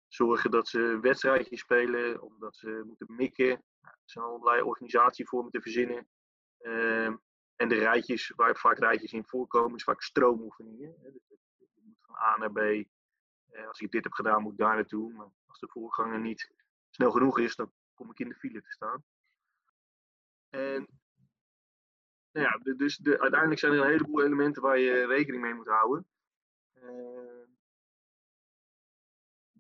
zorgen 0.09 0.51
dat 0.51 0.69
ze 0.69 0.99
wedstrijdjes 1.01 1.61
spelen, 1.61 2.23
of 2.23 2.39
dat 2.39 2.57
ze 2.57 2.83
moeten 2.87 3.15
mikken. 3.15 3.65
Er 3.91 4.11
zijn 4.11 4.25
allerlei 4.25 4.63
organisatievormen 4.63 5.51
te 5.51 5.61
verzinnen. 5.61 6.09
Ehm, 6.59 7.17
en 7.57 7.69
de 7.69 7.75
rijtjes, 7.79 8.33
waar 8.37 8.57
vaak 8.57 8.79
rijtjes 8.79 9.13
in 9.13 9.25
voorkomen, 9.25 9.77
is 9.77 9.85
vaak 9.85 10.03
stroomoefeningen. 10.03 10.95
Dus 11.03 11.27
je 11.29 11.81
moet 11.83 11.99
van 12.01 12.17
A 12.17 12.37
naar 12.37 12.53
B. 12.53 12.59
Eh, 12.59 13.69
als 13.69 13.81
ik 13.81 13.91
dit 13.91 14.05
heb 14.05 14.13
gedaan, 14.13 14.43
moet 14.43 14.53
ik 14.53 14.59
daar 14.59 14.75
naartoe. 14.75 15.13
Maar 15.13 15.29
als 15.47 15.59
de 15.59 15.69
voorganger 15.69 16.21
niet 16.21 16.53
snel 16.91 17.11
genoeg 17.11 17.39
is, 17.39 17.57
dan 17.57 17.73
kom 17.95 18.11
ik 18.11 18.19
in 18.19 18.29
de 18.29 18.35
file 18.35 18.63
te 18.63 18.71
staan. 18.71 19.05
En 20.49 20.87
nou 22.33 22.47
ja, 22.47 22.75
dus 22.75 22.97
de, 22.97 23.21
uiteindelijk 23.21 23.61
zijn 23.61 23.73
er 23.73 23.81
een 23.81 23.91
heleboel 23.91 24.23
elementen 24.23 24.63
waar 24.63 24.79
je 24.79 25.07
rekening 25.07 25.43
mee 25.43 25.55
moet 25.55 25.69
houden. 25.69 26.07
Uh, 26.75 27.40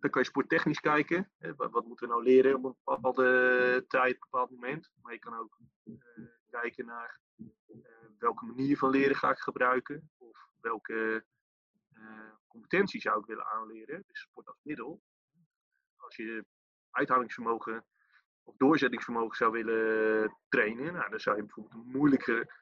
dan 0.01 0.11
kan 0.11 0.23
je 0.23 0.29
sporttechnisch 0.29 0.81
kijken. 0.81 1.31
Wat, 1.57 1.71
wat, 1.71 1.87
moeten 1.87 2.09
we 2.09 2.13
nou 2.13 2.25
leren 2.25 2.55
op 2.55 2.65
een 2.65 2.77
bepaalde 2.85 3.85
tijd, 3.89 4.15
op 4.15 4.23
een 4.23 4.29
bepaald 4.31 4.51
moment. 4.51 4.91
Maar 5.03 5.13
je 5.13 5.19
kan 5.19 5.35
ook 5.35 5.59
uh, 5.85 5.95
kijken 6.51 6.87
naar 6.87 7.21
uh, 7.37 7.47
welke 8.19 8.45
manier 8.45 8.79
van 8.79 8.91
leren 8.91 9.17
ga 9.17 9.31
ik 9.31 9.39
gebruiken. 9.39 10.11
Of 10.19 10.49
welke 10.61 11.25
uh, 11.93 12.33
competentie 12.47 13.01
zou 13.01 13.21
ik 13.21 13.27
willen 13.27 13.47
aanleren. 13.47 14.05
Dus 14.07 14.21
sport 14.21 14.47
als 14.47 14.61
middel. 14.63 15.03
Als 15.97 16.17
je 16.17 16.45
uithoudingsvermogen 16.91 17.85
of 18.43 18.57
doorzettingsvermogen 18.57 19.37
zou 19.37 19.53
willen 19.53 20.37
trainen, 20.49 20.93
nou, 20.93 21.11
dan 21.11 21.21
zou 21.21 21.37
je 21.37 21.43
bijvoorbeeld 21.43 21.75
een 21.75 21.91
moeilijke 21.91 22.53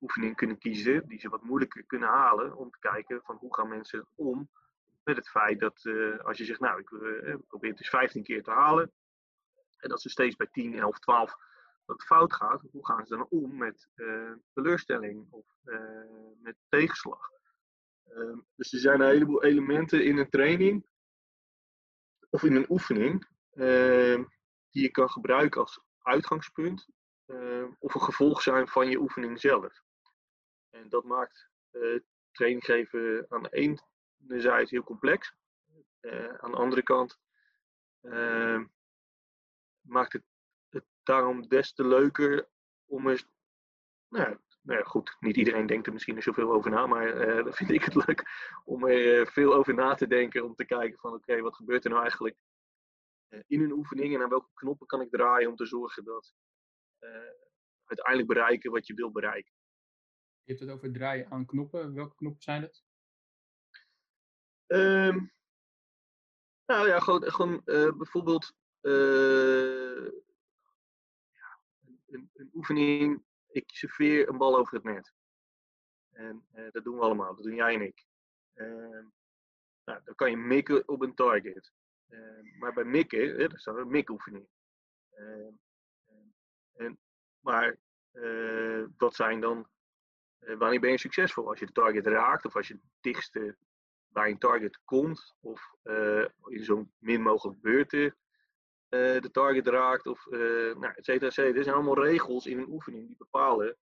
oefening 0.00 0.36
kunnen 0.36 0.58
kiezen, 0.58 1.08
die 1.08 1.20
ze 1.20 1.28
wat 1.28 1.42
moeilijker 1.42 1.84
kunnen 1.86 2.08
halen, 2.08 2.56
om 2.56 2.70
te 2.70 2.78
kijken 2.78 3.20
van 3.22 3.36
hoe 3.36 3.54
gaan 3.54 3.68
mensen 3.68 4.06
om 4.14 4.50
met 5.08 5.16
het 5.16 5.28
feit 5.28 5.60
dat 5.60 5.84
uh, 5.84 6.18
als 6.18 6.38
je 6.38 6.44
zegt, 6.44 6.60
nou, 6.60 6.80
ik 6.80 6.90
uh, 6.90 7.34
probeer 7.46 7.70
het 7.70 7.78
dus 7.78 7.88
15 7.88 8.22
keer 8.22 8.42
te 8.42 8.50
halen, 8.50 8.92
en 9.76 9.88
dat 9.88 10.00
ze 10.00 10.08
steeds 10.08 10.36
bij 10.36 10.48
10, 10.52 10.78
11, 10.78 10.98
12 10.98 11.36
dat 11.86 12.04
fout 12.04 12.34
gaat, 12.34 12.62
hoe 12.70 12.86
gaan 12.86 13.06
ze 13.06 13.16
dan 13.16 13.26
om 13.28 13.56
met 13.56 13.88
uh, 13.96 14.32
teleurstelling 14.52 15.26
of 15.30 15.46
met 16.42 16.56
tegenslag? 16.68 17.30
Ehm, 18.08 18.38
dus 18.54 18.72
er 18.72 18.78
zijn 18.78 19.00
een 19.00 19.08
heleboel 19.08 19.44
elementen 19.44 20.04
in 20.04 20.18
een 20.18 20.28
training 20.28 20.86
of 22.30 22.42
in 22.42 22.56
een 22.56 22.70
oefening 22.70 23.28
ehm, 23.52 24.24
die 24.70 24.82
je 24.82 24.90
kan 24.90 25.10
gebruiken 25.10 25.60
als 25.60 25.80
uitgangspunt 26.02 26.88
ehm, 27.26 27.68
of 27.78 27.94
een 27.94 28.00
gevolg 28.00 28.42
zijn 28.42 28.68
van 28.68 28.88
je 28.88 28.98
oefening 28.98 29.40
zelf. 29.40 29.82
En 30.70 30.88
dat 30.88 31.04
maakt 31.04 31.50
training 32.32 32.64
geven 32.64 33.26
aan 33.28 33.42
de 33.42 33.50
zijde 34.26 34.66
heel 34.68 34.82
complex. 34.82 35.34
Uh, 36.00 36.34
aan 36.34 36.50
de 36.50 36.56
andere 36.56 36.82
kant 36.82 37.18
maakt 39.80 40.12
het, 40.12 40.24
het 40.68 40.84
daarom 41.02 41.48
des 41.48 41.72
te 41.72 41.86
leuker 41.86 42.48
om 42.86 43.08
eens 43.08 43.26
nou, 44.08 44.38
nou 44.62 44.78
ja, 44.78 44.84
goed, 44.84 45.16
niet 45.20 45.36
iedereen 45.36 45.66
denkt 45.66 45.86
er 45.86 45.92
misschien 45.92 46.22
zoveel 46.22 46.52
over 46.52 46.70
na, 46.70 46.86
maar 46.86 47.28
uh, 47.28 47.36
dan 47.44 47.52
vind 47.52 47.70
ik 47.70 47.84
het 47.84 47.94
leuk 47.94 48.24
om 48.64 48.86
er 48.86 49.20
uh, 49.20 49.26
veel 49.26 49.54
over 49.54 49.74
na 49.74 49.94
te 49.94 50.06
denken. 50.06 50.44
Om 50.44 50.54
te 50.54 50.64
kijken 50.64 50.98
van 50.98 51.12
oké, 51.12 51.40
wat 51.40 51.56
gebeurt 51.56 51.84
er 51.84 51.90
nou 51.90 52.02
eigenlijk 52.02 52.36
in 53.46 53.60
een 53.60 53.72
oefening 53.72 54.14
en 54.14 54.22
aan 54.22 54.28
welke 54.28 54.50
knoppen 54.54 54.86
kan 54.86 55.00
ik 55.00 55.10
draaien 55.10 55.48
om 55.48 55.56
te 55.56 55.66
zorgen 55.66 56.04
dat 56.04 56.34
uiteindelijk 57.84 58.28
bereiken 58.28 58.70
wat 58.70 58.86
je 58.86 58.94
wil 58.94 59.10
bereiken. 59.10 59.52
Je 60.42 60.52
hebt 60.52 60.60
het 60.60 60.70
over 60.70 60.92
draaien 60.92 61.30
aan 61.30 61.46
knoppen. 61.46 61.94
Welke 61.94 62.14
knoppen 62.14 62.42
zijn 62.42 62.62
het? 62.62 62.84
Um, 64.68 65.32
nou 66.66 66.88
ja, 66.88 67.00
gewoon, 67.00 67.22
gewoon 67.22 67.62
bijvoorbeeld 67.96 68.54
ja, 71.30 71.60
een, 72.06 72.30
een 72.34 72.50
oefening 72.54 73.26
ik 73.48 73.64
serveer 73.66 74.28
een 74.28 74.38
bal 74.38 74.58
over 74.58 74.74
het 74.74 74.84
net. 74.84 75.12
En 76.12 76.46
uh, 76.54 76.70
dat 76.70 76.84
doen 76.84 76.94
we 76.94 77.02
allemaal, 77.02 77.34
dat 77.34 77.44
doen 77.44 77.54
jij 77.54 77.74
en 77.74 77.82
ik. 77.82 78.04
Uh, 78.54 79.04
nou, 79.84 80.00
dan 80.04 80.14
kan 80.14 80.30
je 80.30 80.36
mikken 80.36 80.88
op 80.88 81.02
een 81.02 81.14
target. 81.14 81.72
Uh, 82.08 82.58
maar 82.58 82.72
bij 82.72 82.84
mikken, 82.84 83.38
dat 83.38 83.52
is 83.52 83.66
een 83.66 83.90
mikoefening. 83.90 84.48
Ehm, 85.10 85.52
en, 86.72 86.98
maar 87.40 87.76
wat 88.96 89.14
zijn 89.14 89.40
dan, 89.40 89.68
wanneer 90.38 90.80
ben 90.80 90.90
je 90.90 90.98
succesvol? 90.98 91.48
Als 91.48 91.58
je 91.58 91.66
de 91.66 91.72
target 91.72 92.06
raakt 92.06 92.44
of 92.44 92.56
als 92.56 92.68
je 92.68 92.74
het 92.74 92.82
dichtste 93.00 93.56
bij 94.08 94.30
een 94.30 94.38
target 94.38 94.80
komt 94.84 95.36
of 95.40 95.74
in 96.46 96.64
zo'n 96.64 96.92
min 96.98 97.22
mogelijk 97.22 97.60
beurten 97.60 98.16
uh, 98.90 99.20
de 99.20 99.30
target 99.30 99.66
raakt, 99.66 100.06
of 100.06 100.26
uh, 100.26 100.74
nou, 100.74 100.92
et 100.94 101.04
cetera, 101.04 101.26
et 101.26 101.32
cetera. 101.32 101.56
Er 101.56 101.62
zijn 101.62 101.74
allemaal 101.74 102.04
regels 102.04 102.46
in 102.46 102.58
een 102.58 102.70
oefening 102.70 103.06
die 103.06 103.16
bepalen 103.16 103.76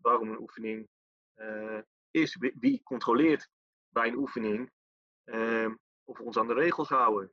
waarom 0.00 0.30
een 0.30 0.40
oefening 0.40 0.88
is. 2.10 2.36
Wie 2.54 2.82
controleert 2.82 3.48
bij 3.88 4.08
een 4.08 4.16
oefening 4.16 4.70
of 6.04 6.18
we 6.18 6.24
ons 6.24 6.38
aan 6.38 6.46
de 6.46 6.54
regels 6.54 6.88
houden. 6.88 7.32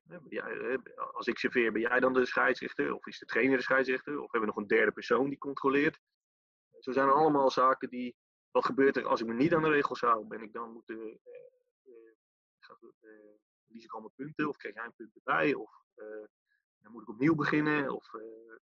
als 1.12 1.28
ik 1.28 1.38
serveer, 1.38 1.72
ben 1.72 1.82
jij 1.82 2.00
dan 2.00 2.14
de 2.14 2.26
scheidsrechter? 2.26 2.94
Of 2.94 3.08
is 3.08 3.20
de 3.20 3.26
trainer 3.26 3.58
de 3.58 3.64
scheidsrechter? 3.64 4.14
Of 4.14 4.32
hebben 4.32 4.40
we 4.40 4.56
nog 4.56 4.56
een 4.56 4.68
derde 4.68 4.92
persoon 4.92 5.30
die 5.30 5.38
controleert? 5.38 6.00
Zo 6.80 6.92
zijn 6.92 7.08
er 7.08 7.14
allemaal 7.14 7.52
zaken 7.52 7.90
die... 7.90 8.16
Wat 8.52 8.66
gebeurt 8.66 8.98
er 8.98 9.06
als 9.06 9.22
ik 9.22 9.28
me 9.28 9.34
niet 9.34 9.54
aan 9.54 9.62
de 9.62 9.70
regels 9.70 10.02
hou? 10.02 10.28
Ben 10.28 10.42
ik 10.42 10.54
dan 10.54 10.72
moeten... 10.72 11.20
verlies 13.66 13.84
ik 13.84 13.92
allemaal 13.92 14.14
punten? 14.16 14.48
Of 14.48 14.58
krijg 14.58 14.76
jij 14.76 14.86
een 14.86 14.96
punt 14.96 15.16
erbij? 15.16 15.54
Of 15.54 15.86
dan 16.88 16.96
moet 16.96 17.02
ik 17.02 17.10
opnieuw 17.10 17.36
beginnen 17.36 17.90
of 17.90 18.14
uh, 18.14 18.56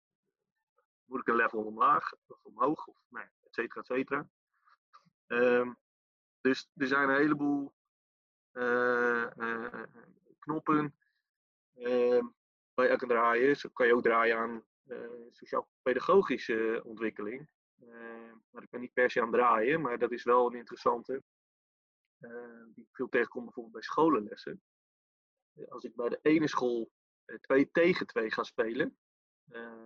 moet 1.06 1.20
ik 1.20 1.28
een 1.28 1.36
level 1.36 1.64
omlaag 1.64 2.14
of 2.14 2.44
omhoog 2.44 2.88
of 2.88 2.98
nou, 3.10 3.26
et 3.26 3.54
cetera, 3.54 3.82
et 3.82 3.86
cetera. 3.86 4.28
Um, 5.28 5.78
dus 6.42 6.70
er 6.76 6.88
zijn 6.88 7.10
een 7.10 7.16
heleboel 7.16 7.74
uh, 8.54 9.26
uh, 9.38 9.84
knoppen 10.40 10.96
ehm, 11.74 12.26
waar 12.74 12.92
je 12.92 12.98
kan 12.98 13.08
draaien. 13.08 13.56
Zo 13.56 13.70
kan 13.70 13.88
je 13.88 13.96
ook 13.96 14.04
draaien 14.04 14.38
aan 14.38 14.64
sociaal-pedagogische 15.32 16.82
ontwikkeling. 16.86 17.50
Ehm, 17.80 18.36
maar 18.50 18.64
ik 18.64 18.70
ben 18.70 18.80
niet 18.80 18.94
per 18.94 19.12
se 19.12 19.22
aan 19.22 19.32
draaien, 19.32 19.82
maar 19.82 19.98
dat 19.98 20.12
is 20.12 20.24
wel 20.24 20.48
een 20.48 20.58
interessante. 20.58 21.24
Die 22.74 22.84
ik 22.84 22.96
veel 22.96 23.10
tegenkom 23.10 23.44
bijvoorbeeld 23.44 23.74
bij 23.74 23.84
scholenlessen. 23.84 24.62
Als 25.70 25.84
ik 25.84 25.96
bij 25.96 26.10
de 26.10 26.20
ene 26.22 26.48
school 26.48 26.92
2 27.42 27.72
tegen 27.72 28.08
2 28.08 28.32
gaan 28.32 28.46
spelen. 28.46 28.98
Uh, 29.50 29.86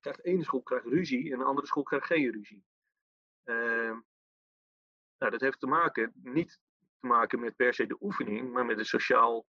krijgt 0.00 0.22
de 0.22 0.30
ene 0.30 0.44
school 0.44 0.62
krijgt 0.62 0.86
ruzie 0.86 1.32
en 1.32 1.38
de 1.38 1.44
andere 1.44 1.66
school 1.66 1.82
krijgt 1.82 2.06
geen 2.06 2.32
ruzie. 2.32 2.64
Uh, 3.44 3.98
nou, 5.18 5.30
dat 5.30 5.40
heeft 5.40 5.60
te 5.60 5.66
maken, 5.66 6.12
niet 6.14 6.60
te 7.00 7.06
maken 7.06 7.40
met 7.40 7.56
per 7.56 7.74
se 7.74 7.86
de 7.86 7.96
oefening, 8.00 8.52
maar 8.52 8.66
met 8.66 8.78
het 8.78 8.86
sociaal 8.86 9.46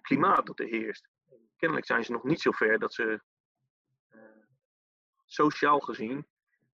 klimaat 0.00 0.46
dat 0.46 0.58
er 0.58 0.66
heerst. 0.66 1.08
Kennelijk 1.56 1.86
zijn 1.86 2.04
ze 2.04 2.12
nog 2.12 2.24
niet 2.24 2.40
zo 2.40 2.50
ver 2.50 2.78
dat 2.78 2.94
ze 2.94 3.22
sociaal 5.24 5.80
gezien 5.80 6.26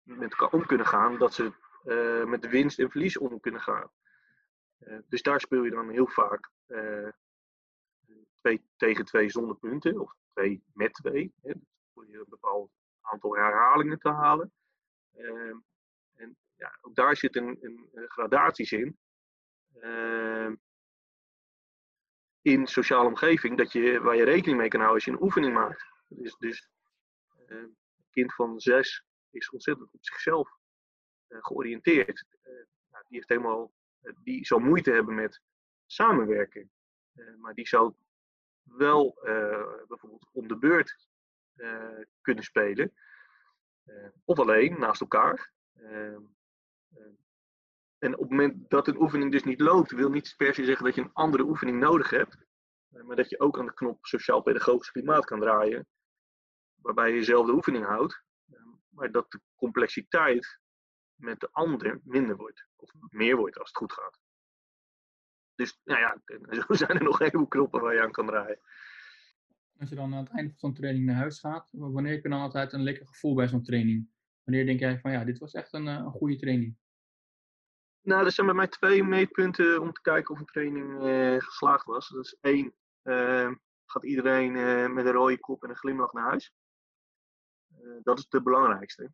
met 0.03 0.31
elkaar 0.31 0.61
om 0.61 0.67
kunnen 0.67 0.87
gaan, 0.87 1.19
dat 1.19 1.35
ze 1.35 1.53
met 2.27 2.43
de 2.43 2.49
winst 2.49 2.79
en 2.79 2.91
verlies 2.91 3.19
om 3.19 3.41
kunnen 3.41 3.61
gaan. 3.61 3.91
dus 5.07 5.23
daar 5.23 5.41
speel 5.41 5.65
je 5.65 5.71
dan 5.71 5.91
heel 5.91 6.09
vaak 6.09 6.51
2 8.43 8.63
tegen 8.77 9.05
2 9.05 9.31
zonder 9.31 9.57
punten, 9.57 10.01
of 10.01 10.15
2 10.33 10.63
met 10.73 10.95
2. 10.95 11.33
Hè, 11.43 11.53
voor 11.95 12.09
je 12.09 12.19
een 12.19 12.25
bepaald 12.29 12.71
aantal 13.01 13.37
herhalingen 13.37 13.99
te 13.99 14.09
halen. 14.09 14.53
Uh, 15.17 15.55
en 16.13 16.37
ja, 16.57 16.79
ook 16.81 16.95
daar 16.95 17.17
zit 17.17 17.37
een, 17.37 17.59
een, 17.61 17.89
gradaties 17.93 18.73
in. 18.73 18.99
Uh, 19.77 20.53
in 22.43 22.67
sociale 22.67 23.09
omgeving, 23.09 23.57
dat 23.57 23.73
je, 23.73 24.01
waar 24.01 24.17
je 24.17 24.25
rekening 24.25 24.59
mee 24.59 24.69
kan 24.69 24.81
houden 24.81 25.03
als 25.03 25.05
je 25.05 25.11
een 25.11 25.23
oefening 25.23 25.55
maakt. 25.55 25.85
Dus, 26.09 26.37
dus 26.37 26.69
uh, 27.49 27.57
een 27.59 27.77
kind 28.11 28.35
van 28.35 28.61
6 28.61 29.05
is 29.31 29.51
ontzettend 29.51 29.93
op 29.93 30.05
zichzelf 30.05 30.49
eh, 30.49 30.62
georiënteerd. 31.41 32.27
Nou, 32.91 33.05
die 33.09 33.17
heeft 33.17 33.29
helemaal, 33.29 33.73
die 34.23 34.47
zal 34.47 34.59
moeite 34.59 34.91
hebben 34.91 35.15
met 35.15 35.41
samenwerken. 35.87 36.71
maar 37.39 37.55
die 37.55 37.69
zou 37.69 37.95
wel 38.63 39.19
eh, 39.23 39.87
bijvoorbeeld 39.89 40.29
om 40.33 40.49
de 40.49 40.59
beurt 40.59 41.09
eh, 41.55 42.01
kunnen 42.21 42.45
spelen. 42.45 42.93
Eh, 43.85 44.09
of 44.25 44.39
alleen 44.39 44.79
naast 44.79 45.01
elkaar. 45.01 45.53
Ehm, 45.73 46.21
en 47.99 48.13
op 48.15 48.21
het 48.21 48.31
moment 48.31 48.71
dat 48.71 48.89
een 48.89 49.01
oefening 49.01 49.33
dus 49.33 49.45
niet 49.45 49.61
loopt, 49.61 49.91
wil 49.91 50.11
niet 50.11 50.35
per 50.37 50.55
se 50.55 50.65
zeggen 50.65 50.85
dat 50.85 50.95
je 50.95 51.01
een 51.01 51.13
andere 51.13 51.43
oefening 51.43 51.81
nodig 51.81 52.11
hebt. 52.11 52.37
Maar 52.89 53.17
dat 53.17 53.29
je 53.29 53.41
ook 53.41 53.59
aan 53.59 53.67
de 53.67 53.75
knop 53.75 54.07
sociaal-pedagogisch 54.07 54.91
klimaat 54.91 55.25
kan 55.25 55.41
draaien. 55.41 55.87
Waarbij 56.75 57.11
je 57.11 57.19
dezelfde 57.19 57.53
oefening 57.53 57.85
houdt. 57.85 58.23
Maar 58.89 59.13
dat 59.13 59.31
de 59.31 59.41
complexiteit 59.55 60.61
met 61.23 61.41
de 61.41 61.49
ander 61.53 62.01
minder 62.05 62.37
wordt. 62.37 62.67
Of 62.77 62.93
meer 63.09 63.37
wordt 63.37 63.59
als 63.59 63.69
het 63.69 63.77
goed 63.77 63.93
gaat. 63.93 64.21
dus 65.55 65.81
nou 65.85 66.01
ja, 66.01 66.21
zo 66.67 66.75
zijn 66.75 66.99
er 66.99 67.03
nog 67.03 67.21
een 67.21 67.27
heleboel 67.27 67.49
knoppen 67.49 67.81
waar 67.81 67.95
je 67.95 68.03
aan 68.03 68.11
kan 68.11 68.27
draaien. 68.27 68.61
Als 69.79 69.89
je 69.89 69.95
dan 69.95 70.15
aan 70.15 70.25
het 70.25 70.33
einde 70.33 70.51
van 70.51 70.59
zo'n 70.59 70.75
training 70.75 71.07
naar 71.07 71.17
huis 71.17 71.41
gaat, 71.41 71.69
wanneer 71.73 72.13
heb 72.13 72.23
je 72.23 72.29
dan 72.29 72.41
altijd 72.41 72.73
een 72.73 72.83
lekker 72.83 73.07
gevoel 73.07 73.35
bij 73.35 73.49
zo'n 73.49 73.63
training? 73.63 74.09
Wanneer 74.45 74.67
denk 74.67 74.81
jij 74.81 75.01
van 75.01 75.13
ja, 75.13 75.25
dit 75.25 75.39
was 75.39 75.53
echt 75.53 75.73
een, 75.73 75.87
een 75.87 76.11
goede 76.11 76.37
training? 76.37 76.77
Nou, 78.03 78.25
er 78.25 78.33
zijn 78.33 78.47
bij 78.47 78.57
mij 78.57 78.69
twee 78.69 79.05
meetpunten 79.05 79.81
om 79.81 79.93
te 79.93 80.01
kijken 80.01 80.35
of 80.35 80.41
een 80.41 80.47
training 80.47 81.05
uh, 81.05 81.41
geslaagd 81.41 81.85
was. 81.85 82.09
Dat 82.09 82.25
is 82.25 82.37
één, 82.41 82.75
uh, 83.03 83.51
gaat 83.87 84.05
iedereen 84.05 84.55
uh, 84.55 84.89
met 84.89 85.07
een 85.07 85.13
rode 85.13 85.39
kop 85.39 85.63
en 85.63 85.71
een 85.71 85.77
glimlach 85.77 86.13
naar 86.13 86.29
huis. 86.29 86.53
dat 88.03 88.19
is 88.19 88.27
het 88.29 88.43
belangrijkste. 88.43 89.13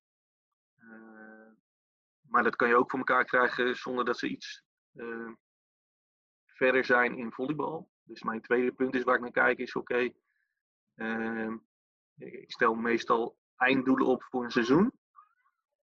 Maar 2.28 2.42
dat 2.42 2.56
kan 2.56 2.68
je 2.68 2.76
ook 2.76 2.90
voor 2.90 2.98
elkaar 2.98 3.24
krijgen 3.24 3.76
zonder 3.76 4.04
dat 4.04 4.18
ze 4.18 4.28
iets 4.28 4.64
verder 6.46 6.84
zijn 6.84 7.16
in 7.16 7.32
volleybal. 7.32 7.90
Dus 8.02 8.22
mijn 8.22 8.40
tweede 8.40 8.72
punt 8.72 8.94
is 8.94 9.02
waar 9.02 9.14
ik 9.14 9.20
naar 9.20 9.30
kijk 9.30 9.58
is, 9.58 9.74
oké, 9.74 9.92
okay, 9.92 11.60
ik 12.18 12.52
stel 12.52 12.74
meestal 12.74 13.36
einddoelen 13.56 14.06
op 14.06 14.22
voor 14.22 14.44
een 14.44 14.50
seizoen. 14.50 14.92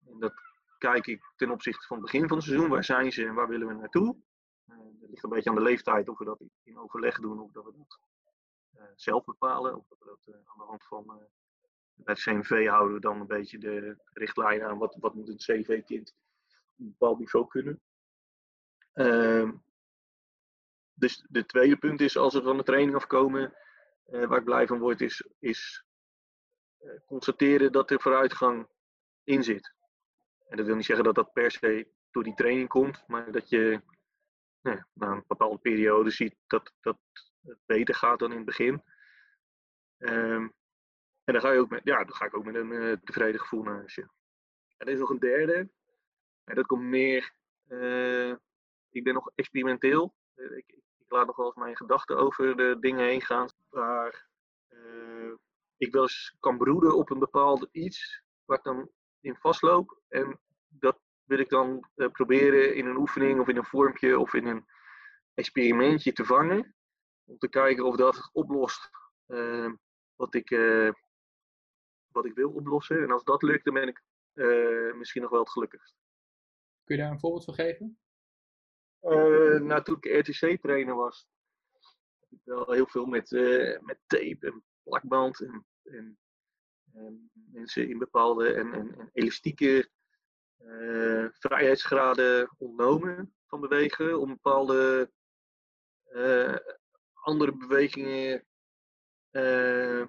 En 0.06 0.20
dat 0.20 0.34
kijk 0.78 1.08
ik 1.08 1.32
ten 1.36 1.52
opzichte 1.52 1.88
van 1.88 1.98
het 1.98 2.06
begin 2.06 2.28
van 2.28 2.38
het 2.38 2.46
seizoen. 2.46 2.70
Waar 2.70 2.84
zijn 2.84 3.12
ze 3.12 3.26
en 3.26 3.34
waar 3.34 3.48
willen 3.48 3.68
we 3.68 3.74
naartoe? 3.74 4.16
Uh, 4.66 4.78
dat 5.00 5.10
ligt 5.10 5.24
een 5.24 5.30
beetje 5.30 5.50
aan 5.50 5.56
de 5.56 5.62
leeftijd 5.62 6.10
of 6.10 6.18
we 6.18 6.26
dat 6.26 6.44
in 6.64 6.78
overleg 6.78 7.20
doen 7.20 7.40
of 7.40 7.52
dat 7.52 7.66
we 7.66 7.72
dat 7.72 8.00
uh, 8.76 8.84
zelf 8.96 9.24
bepalen. 9.24 9.76
Of 9.76 9.88
dat 9.88 10.00
we 10.00 10.06
dat 10.06 10.36
aan 10.36 10.58
de 10.58 10.64
hand 10.64 10.84
van 10.84 11.28
bij 11.96 12.14
het 12.14 12.24
CNV 12.24 12.68
houden 12.68 12.94
we 12.94 13.00
dan 13.00 13.20
een 13.20 13.28
beetje 13.28 13.58
de 13.58 13.98
richtlijnen 14.14 14.68
aan 14.68 14.78
wat, 14.78 14.96
wat 15.00 15.14
moet 15.14 15.30
een 15.30 15.38
CV-kind 15.38 16.16
op 16.50 16.80
een 16.80 16.96
bepaald 16.98 17.20
niveau 17.20 17.48
kunnen. 17.48 17.82
Ehm, 18.94 19.52
dus 20.94 21.26
de 21.30 21.46
tweede 21.46 21.78
punt 21.78 22.02
is, 22.02 22.18
als 22.18 22.34
we 22.34 22.42
van 22.42 22.58
de 22.58 22.64
training 22.64 22.96
afkomen, 22.96 23.54
waar 24.04 24.38
ik 24.38 24.44
blij 24.44 24.68
van 24.68 24.80
word, 24.80 25.02
is, 25.02 25.28
is 25.40 25.86
constateren 27.06 27.72
dat 27.72 27.92
er 27.92 28.02
vooruitgang 28.02 28.68
in 29.24 29.44
zit. 29.44 29.74
En 30.48 30.58
dat 30.58 30.66
wil 30.66 30.76
niet 30.76 30.86
zeggen 30.86 31.06
dat 31.06 31.16
dat 31.16 31.34
per 31.34 31.52
se 31.52 31.88
door 32.12 32.24
die 32.24 32.34
training 32.34 32.70
komt, 32.70 33.04
maar 33.08 33.32
dat 33.32 33.50
je 33.50 33.82
nou, 34.62 34.84
na 34.94 35.08
een 35.08 35.24
bepaalde 35.28 35.58
periode 35.58 36.10
ziet 36.10 36.36
dat, 36.48 36.74
dat 36.82 36.98
het 37.42 37.60
beter 37.66 37.96
gaat 37.96 38.20
dan 38.20 38.32
in 38.32 38.38
het 38.38 38.46
begin. 38.46 38.84
Um, 39.98 40.54
en 41.24 41.34
dan 41.34 41.42
ga, 41.42 41.52
je 41.52 41.60
ook 41.60 41.70
met, 41.70 41.82
ja, 41.84 42.04
dan 42.04 42.16
ga 42.16 42.26
ik 42.26 42.38
ook 42.38 42.46
met 42.46 42.56
een 42.56 42.72
uh, 42.72 42.96
tevreden 43.04 43.40
gevoel 43.40 43.64
naar 43.64 43.76
huis. 43.76 43.98
Er 44.78 44.88
is 44.88 45.00
nog 45.00 45.10
een 45.10 45.20
derde. 45.20 45.70
En 46.44 46.56
dat 46.56 46.66
komt 46.66 46.84
meer. 46.84 47.34
Uh, 47.68 48.36
ik 48.90 49.04
ben 49.04 49.14
nog 49.14 49.32
experimenteel. 49.36 50.16
Uh, 50.36 50.58
ik, 50.58 50.66
ik, 50.98 51.12
laat 51.12 51.26
nog 51.26 51.36
wel 51.36 51.46
eens 51.46 51.56
mijn 51.56 51.78
gedachten 51.78 52.18
over 52.18 52.58
de 52.58 52.78
dingen 52.80 53.06
heen 53.06 53.22
gaan. 53.22 53.50
Waar 53.70 54.32
ik 55.78 55.92
wel 55.92 56.02
eens 56.02 56.36
kan 56.40 56.58
broeden 56.58 56.96
op 56.96 57.10
een 57.10 57.20
bepaald 57.20 57.68
iets. 57.72 58.24
Waar 58.46 58.58
ik 58.58 58.64
dan 58.64 58.90
in 59.22 59.36
vastloop. 59.36 60.02
En 60.08 60.40
dat 60.68 61.00
wil 61.24 61.40
ik 61.40 61.50
dan 61.50 61.90
proberen 62.12 62.76
in 62.76 62.86
een 62.86 62.98
oefening 62.98 63.40
of 63.40 63.48
in 63.48 63.58
een 63.58 63.66
vormpje 63.66 64.20
of 64.20 64.34
in 64.34 64.46
een 64.46 64.66
experimentje 65.34 66.14
te 66.14 66.26
vangen. 66.26 66.76
Om 67.26 67.38
te 67.38 67.50
kijken 67.50 67.86
of 67.86 67.96
dat 67.96 68.30
oplost 68.34 68.90
wat, 70.16 70.36
ik, 70.36 70.50
wat 72.14 72.26
ik 72.26 72.34
wil 72.34 72.50
oplossen. 72.50 73.04
En 73.04 73.12
als 73.12 73.24
dat 73.24 73.42
lukt, 73.42 73.66
dan 73.66 73.74
ben 73.74 73.88
ik 73.88 74.04
misschien 74.96 75.22
nog 75.22 75.32
wel 75.32 75.40
het 75.40 75.50
gelukkigst. 75.50 75.96
Kun 76.84 76.96
je 76.96 77.02
daar 77.02 77.12
een 77.12 77.20
voorbeeld 77.20 77.46
van 77.46 77.54
geven? 77.54 77.98
nou, 79.66 79.84
toen 79.84 79.98
ik 80.00 80.28
RTC-trainer 80.28 80.96
was, 80.96 81.28
ik 82.30 82.40
wel 82.44 82.72
heel 82.72 82.88
veel 82.88 83.06
met, 83.06 83.32
met 83.82 84.00
tape 84.08 84.38
en 84.40 84.64
plakband 84.84 85.40
en, 85.42 85.66
en 85.84 86.18
mensen 87.34 87.90
in 87.90 87.98
bepaalde 87.98 88.54
en, 88.54 88.74
en, 88.74 89.10
elastieke 89.14 89.90
uh, 90.60 91.28
vrijheidsgraden 91.32 92.56
ontnomen 92.58 93.36
van 93.48 93.62
bewegen 93.62 94.20
om 94.20 94.30
bepaalde 94.30 95.12
uh, 96.12 96.58
andere 97.14 97.58
bewegingen 97.58 98.46
uh, 99.32 100.06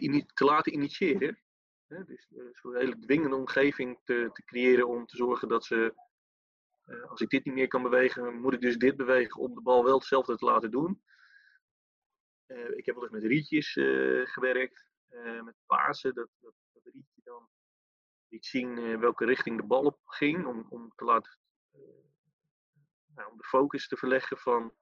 te, 0.00 0.24
te, 0.34 0.44
laten 0.44 0.72
initiëren. 0.72 1.38
dus 1.86 2.28
zo'n 2.52 2.76
hele 2.76 2.98
dwingende 2.98 3.36
omgeving 3.36 4.00
te, 4.04 4.30
te, 4.32 4.44
creëren 4.44 4.88
om 4.88 5.06
te 5.06 5.16
zorgen 5.16 5.48
dat 5.48 5.64
ze, 5.64 5.94
als 7.08 7.20
ik 7.20 7.28
dit 7.28 7.44
niet 7.44 7.54
meer 7.54 7.68
kan 7.68 7.82
bewegen, 7.82 8.40
moet 8.40 8.54
ik 8.54 8.60
dus 8.60 8.76
dit 8.76 8.96
bewegen 8.96 9.40
om 9.40 9.54
de 9.54 9.62
bal 9.62 9.84
wel 9.84 9.98
hetzelfde 9.98 10.36
te 10.36 10.44
laten 10.44 10.70
doen. 10.70 11.02
ik 12.76 12.86
heb 12.86 12.94
wel 12.94 13.04
eens 13.04 13.12
met 13.12 13.24
rietjes 13.24 13.72
gewerkt. 14.32 14.92
Eh, 15.14 15.42
met 15.42 15.54
Pasen, 15.66 16.14
dat, 16.14 16.28
dat, 16.40 16.54
dat 16.72 16.84
rietje 16.84 17.20
dan 17.24 17.48
liet 18.28 18.46
zien 18.46 18.98
welke 19.00 19.24
richting 19.24 19.60
de 19.60 19.66
bal 19.66 19.82
op 19.84 19.98
ging, 20.04 20.46
om, 20.46 20.66
om 20.68 20.92
te 20.94 21.04
laten, 21.04 21.38
nou, 23.14 23.30
om 23.30 23.36
de 23.36 23.44
focus 23.44 23.88
te 23.88 23.96
verleggen 23.96 24.38
van, 24.38 24.74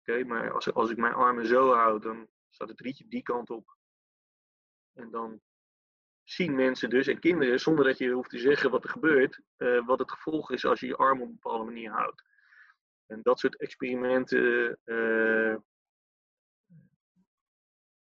oké, 0.00 0.24
maar 0.24 0.52
als, 0.52 0.72
als 0.72 0.90
ik 0.90 0.96
mijn 0.96 1.14
armen 1.14 1.46
zo 1.46 1.72
hou, 1.72 2.00
dan 2.00 2.28
staat 2.56 2.68
het 2.68 2.80
rietje 2.80 3.08
die 3.08 3.22
kant 3.22 3.50
op. 3.50 3.76
En 4.92 5.10
dan 5.10 5.40
zien 6.22 6.54
mensen 6.54 6.90
dus, 6.90 7.06
en 7.06 7.20
kinderen, 7.20 7.60
zonder 7.60 7.84
dat 7.84 7.98
je 7.98 8.10
hoeft 8.10 8.30
te 8.30 8.38
zeggen 8.38 8.70
wat 8.70 8.84
er 8.84 8.90
gebeurt, 8.90 9.40
wat 9.86 9.98
het 9.98 10.10
gevolg 10.10 10.50
is 10.50 10.64
als 10.64 10.80
je 10.80 10.86
je 10.86 10.96
arm 10.96 11.20
op 11.20 11.26
een 11.26 11.38
bepaalde 11.40 11.64
manier 11.64 11.90
houdt. 11.90 12.24
En 13.06 13.22
dat 13.22 13.38
soort 13.38 13.56
experimenten 13.56 14.78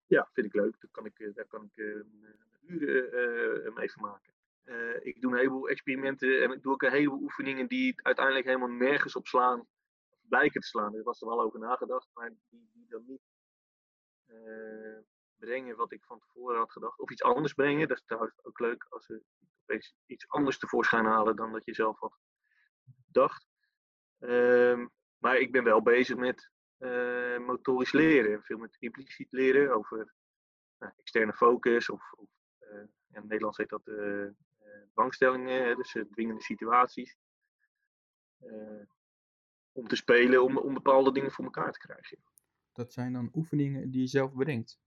ja, 0.08 0.28
vind 0.32 0.46
ik 0.46 0.54
leuk. 0.54 0.80
Daar 0.80 0.90
kan 0.90 1.04
ik, 1.04 1.18
eh, 1.18 1.34
daar 1.34 1.46
kan 1.46 1.64
ik 1.64 1.76
uh, 1.76 2.02
uren 2.60 3.72
mee 3.74 3.90
vermaken. 3.90 4.32
Ik 5.02 5.20
doe 5.20 5.32
een 5.32 5.38
heleboel 5.38 5.68
experimenten 5.68 6.42
en 6.42 6.52
ik 6.52 6.62
doe 6.62 6.72
ook 6.72 6.82
een 6.82 6.92
heleboel 6.92 7.22
oefeningen 7.22 7.66
die 7.66 7.94
uiteindelijk 8.02 8.46
helemaal 8.46 8.68
nergens 8.68 9.16
op 9.16 9.26
slaan, 9.26 9.66
blijken 10.20 10.60
te 10.60 10.66
slaan. 10.66 10.94
Er 10.94 11.02
was 11.02 11.20
er 11.20 11.28
wel 11.28 11.40
over 11.40 11.58
nagedacht, 11.58 12.10
maar 12.14 12.32
die, 12.48 12.70
die 12.72 12.86
dan 12.88 13.04
niet 13.06 13.20
brengen 15.38 15.76
wat 15.76 15.92
ik 15.92 16.04
van 16.04 16.18
tevoren 16.18 16.58
had 16.58 16.72
gedacht. 16.72 16.98
Of 16.98 17.10
iets 17.10 17.22
anders 17.22 17.52
brengen. 17.52 17.88
Dat 17.88 17.96
is 17.96 18.04
trouwens 18.04 18.34
ook 18.42 18.58
leuk 18.58 18.86
als 18.88 19.06
ze 19.06 19.22
opeens 19.62 19.94
iets 20.06 20.28
anders 20.28 20.58
tevoorschijn 20.58 21.04
halen 21.04 21.36
dan 21.36 21.52
dat 21.52 21.64
je 21.64 21.74
zelf 21.74 21.98
had 21.98 22.18
gedacht. 23.06 23.48
Ehm, 24.18 24.86
maar 25.18 25.36
ik 25.36 25.52
ben 25.52 25.64
wel 25.64 25.82
bezig 25.82 26.16
met 26.16 26.50
uh, 26.78 27.38
motorisch 27.38 27.92
leren. 27.92 28.42
Veel 28.42 28.58
met 28.58 28.76
impliciet 28.78 29.32
leren 29.32 29.74
over 29.74 30.14
nou, 30.78 30.92
externe 30.96 31.32
focus 31.32 31.90
of, 31.90 32.12
of 32.12 32.28
uh, 32.60 32.78
in 32.78 32.88
het 33.14 33.24
Nederlands 33.24 33.56
heet 33.56 33.68
dat 33.68 33.86
uh, 33.86 34.28
dwangstellingen, 34.92 35.76
dus 35.76 35.96
dwingende 36.10 36.42
situaties. 36.42 37.16
om 39.72 39.88
te 39.88 39.96
spelen, 39.96 40.42
om, 40.42 40.58
om 40.58 40.74
bepaalde 40.74 41.12
dingen 41.12 41.30
voor 41.30 41.44
elkaar 41.44 41.72
te 41.72 41.78
krijgen. 41.78 42.18
Dat 42.78 42.92
zijn 42.92 43.12
dan 43.12 43.30
oefeningen 43.34 43.90
die 43.90 44.00
je 44.00 44.06
zelf 44.06 44.34
brengt? 44.34 44.80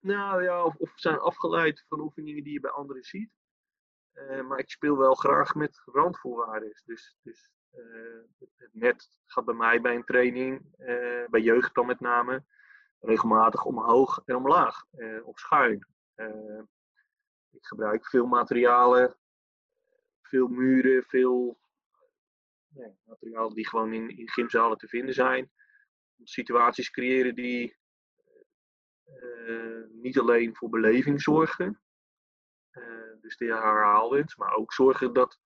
Nou 0.00 0.42
ja, 0.42 0.64
of, 0.64 0.92
zijn 0.94 1.18
afgeleid 1.18 1.84
van 1.88 2.00
oefeningen 2.00 2.44
die 2.44 2.52
je 2.52 2.60
bij 2.60 2.70
anderen 2.70 3.02
ziet. 3.02 3.32
maar 4.48 4.58
ik 4.58 4.70
speel 4.70 4.96
wel 4.96 5.14
graag 5.14 5.54
met 5.54 5.82
randvoorwaarden. 5.84 6.80
Dus, 6.84 7.16
dus 7.22 7.50
uh, 7.72 8.20
het 8.56 8.70
net 8.72 9.20
gaat 9.26 9.44
bij 9.44 9.54
mij 9.54 9.80
bij 9.80 9.94
een 9.94 10.04
training, 10.04 10.74
uh, 10.78 11.28
bij 11.28 11.40
jeugd 11.40 11.74
dan 11.74 11.86
met 11.86 12.00
name, 12.00 12.44
regelmatig 13.00 13.64
omhoog 13.64 14.22
en 14.24 14.36
omlaag 14.36 14.84
of 15.22 15.38
schuin. 15.38 15.86
ik 17.50 17.66
gebruik 17.66 18.06
veel 18.06 18.26
materialen, 18.26 19.16
veel 20.22 20.48
muren, 20.48 21.02
veel 21.02 21.58
materialen 23.04 23.54
die 23.54 23.68
gewoon 23.68 23.92
in, 23.92 24.18
in 24.18 24.28
gymzalen 24.28 24.78
te 24.78 24.88
vinden 24.88 25.14
zijn. 25.14 25.50
Situaties 26.22 26.90
creëren 26.90 27.34
die 27.34 27.78
niet 29.90 30.18
alleen 30.18 30.56
voor 30.56 30.68
beleving 30.68 31.22
zorgen, 31.22 31.82
dus 33.20 33.36
de 33.36 33.44
herhaalwens, 33.44 34.36
maar 34.36 34.54
ook 34.54 34.72
zorgen 34.72 35.12
dat 35.12 35.38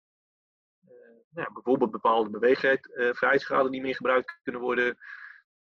nou, 1.35 1.53
bijvoorbeeld 1.53 1.91
bepaalde 1.91 2.31
beweegvrijheidsgraden 2.31 3.71
niet 3.71 3.83
meer 3.83 3.95
gebruikt 3.95 4.41
kunnen 4.43 4.61
worden. 4.61 4.99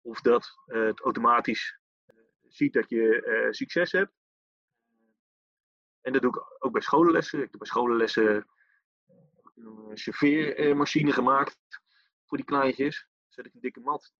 Of 0.01 0.21
dat 0.21 0.49
uh, 0.65 0.85
het 0.85 0.99
automatisch 0.99 1.79
uh, 2.05 2.15
ziet 2.47 2.73
dat 2.73 2.89
je 2.89 3.25
uh, 3.25 3.51
succes 3.51 3.91
hebt. 3.91 4.11
En 6.01 6.13
dat 6.13 6.21
doe 6.21 6.31
ik 6.31 6.63
ook 6.65 6.71
bij 6.71 6.81
scholenlessen. 6.81 7.41
Ik 7.41 7.47
heb 7.49 7.59
bij 7.59 7.67
scholenlessen 7.67 8.47
een 9.55 9.97
serveermachine 9.97 11.11
gemaakt 11.11 11.57
voor 12.25 12.37
die 12.37 12.45
kleintjes. 12.45 13.07
Zet 13.27 13.45
ik 13.45 13.53
een 13.53 13.61
dikke 13.61 13.79
mat 13.79 14.13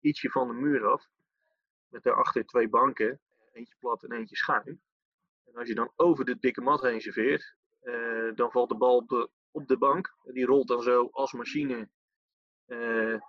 ietsje 0.00 0.30
van 0.30 0.48
de 0.48 0.54
muur 0.54 0.86
af. 0.86 1.08
Met 1.88 2.02
daarachter 2.02 2.46
twee 2.46 2.68
banken. 2.68 3.20
Eentje 3.52 3.74
plat 3.78 4.02
en 4.02 4.12
eentje 4.12 4.36
schuin. 4.36 4.80
En 5.44 5.54
als 5.54 5.68
je 5.68 5.74
dan 5.74 5.92
over 5.96 6.24
de 6.24 6.38
dikke 6.38 6.60
mat 6.60 6.82
heen 6.82 7.00
serveert, 7.00 7.56
dan 8.34 8.50
valt 8.50 8.68
de 8.68 8.76
bal 8.76 8.96
op 8.96 9.08
de 9.08 9.30
op 9.50 9.68
de 9.68 9.78
bank. 9.78 10.14
Die 10.22 10.46
rolt 10.46 10.68
dan 10.68 10.82
zo 10.82 11.08
als 11.10 11.32
machine 11.32 11.88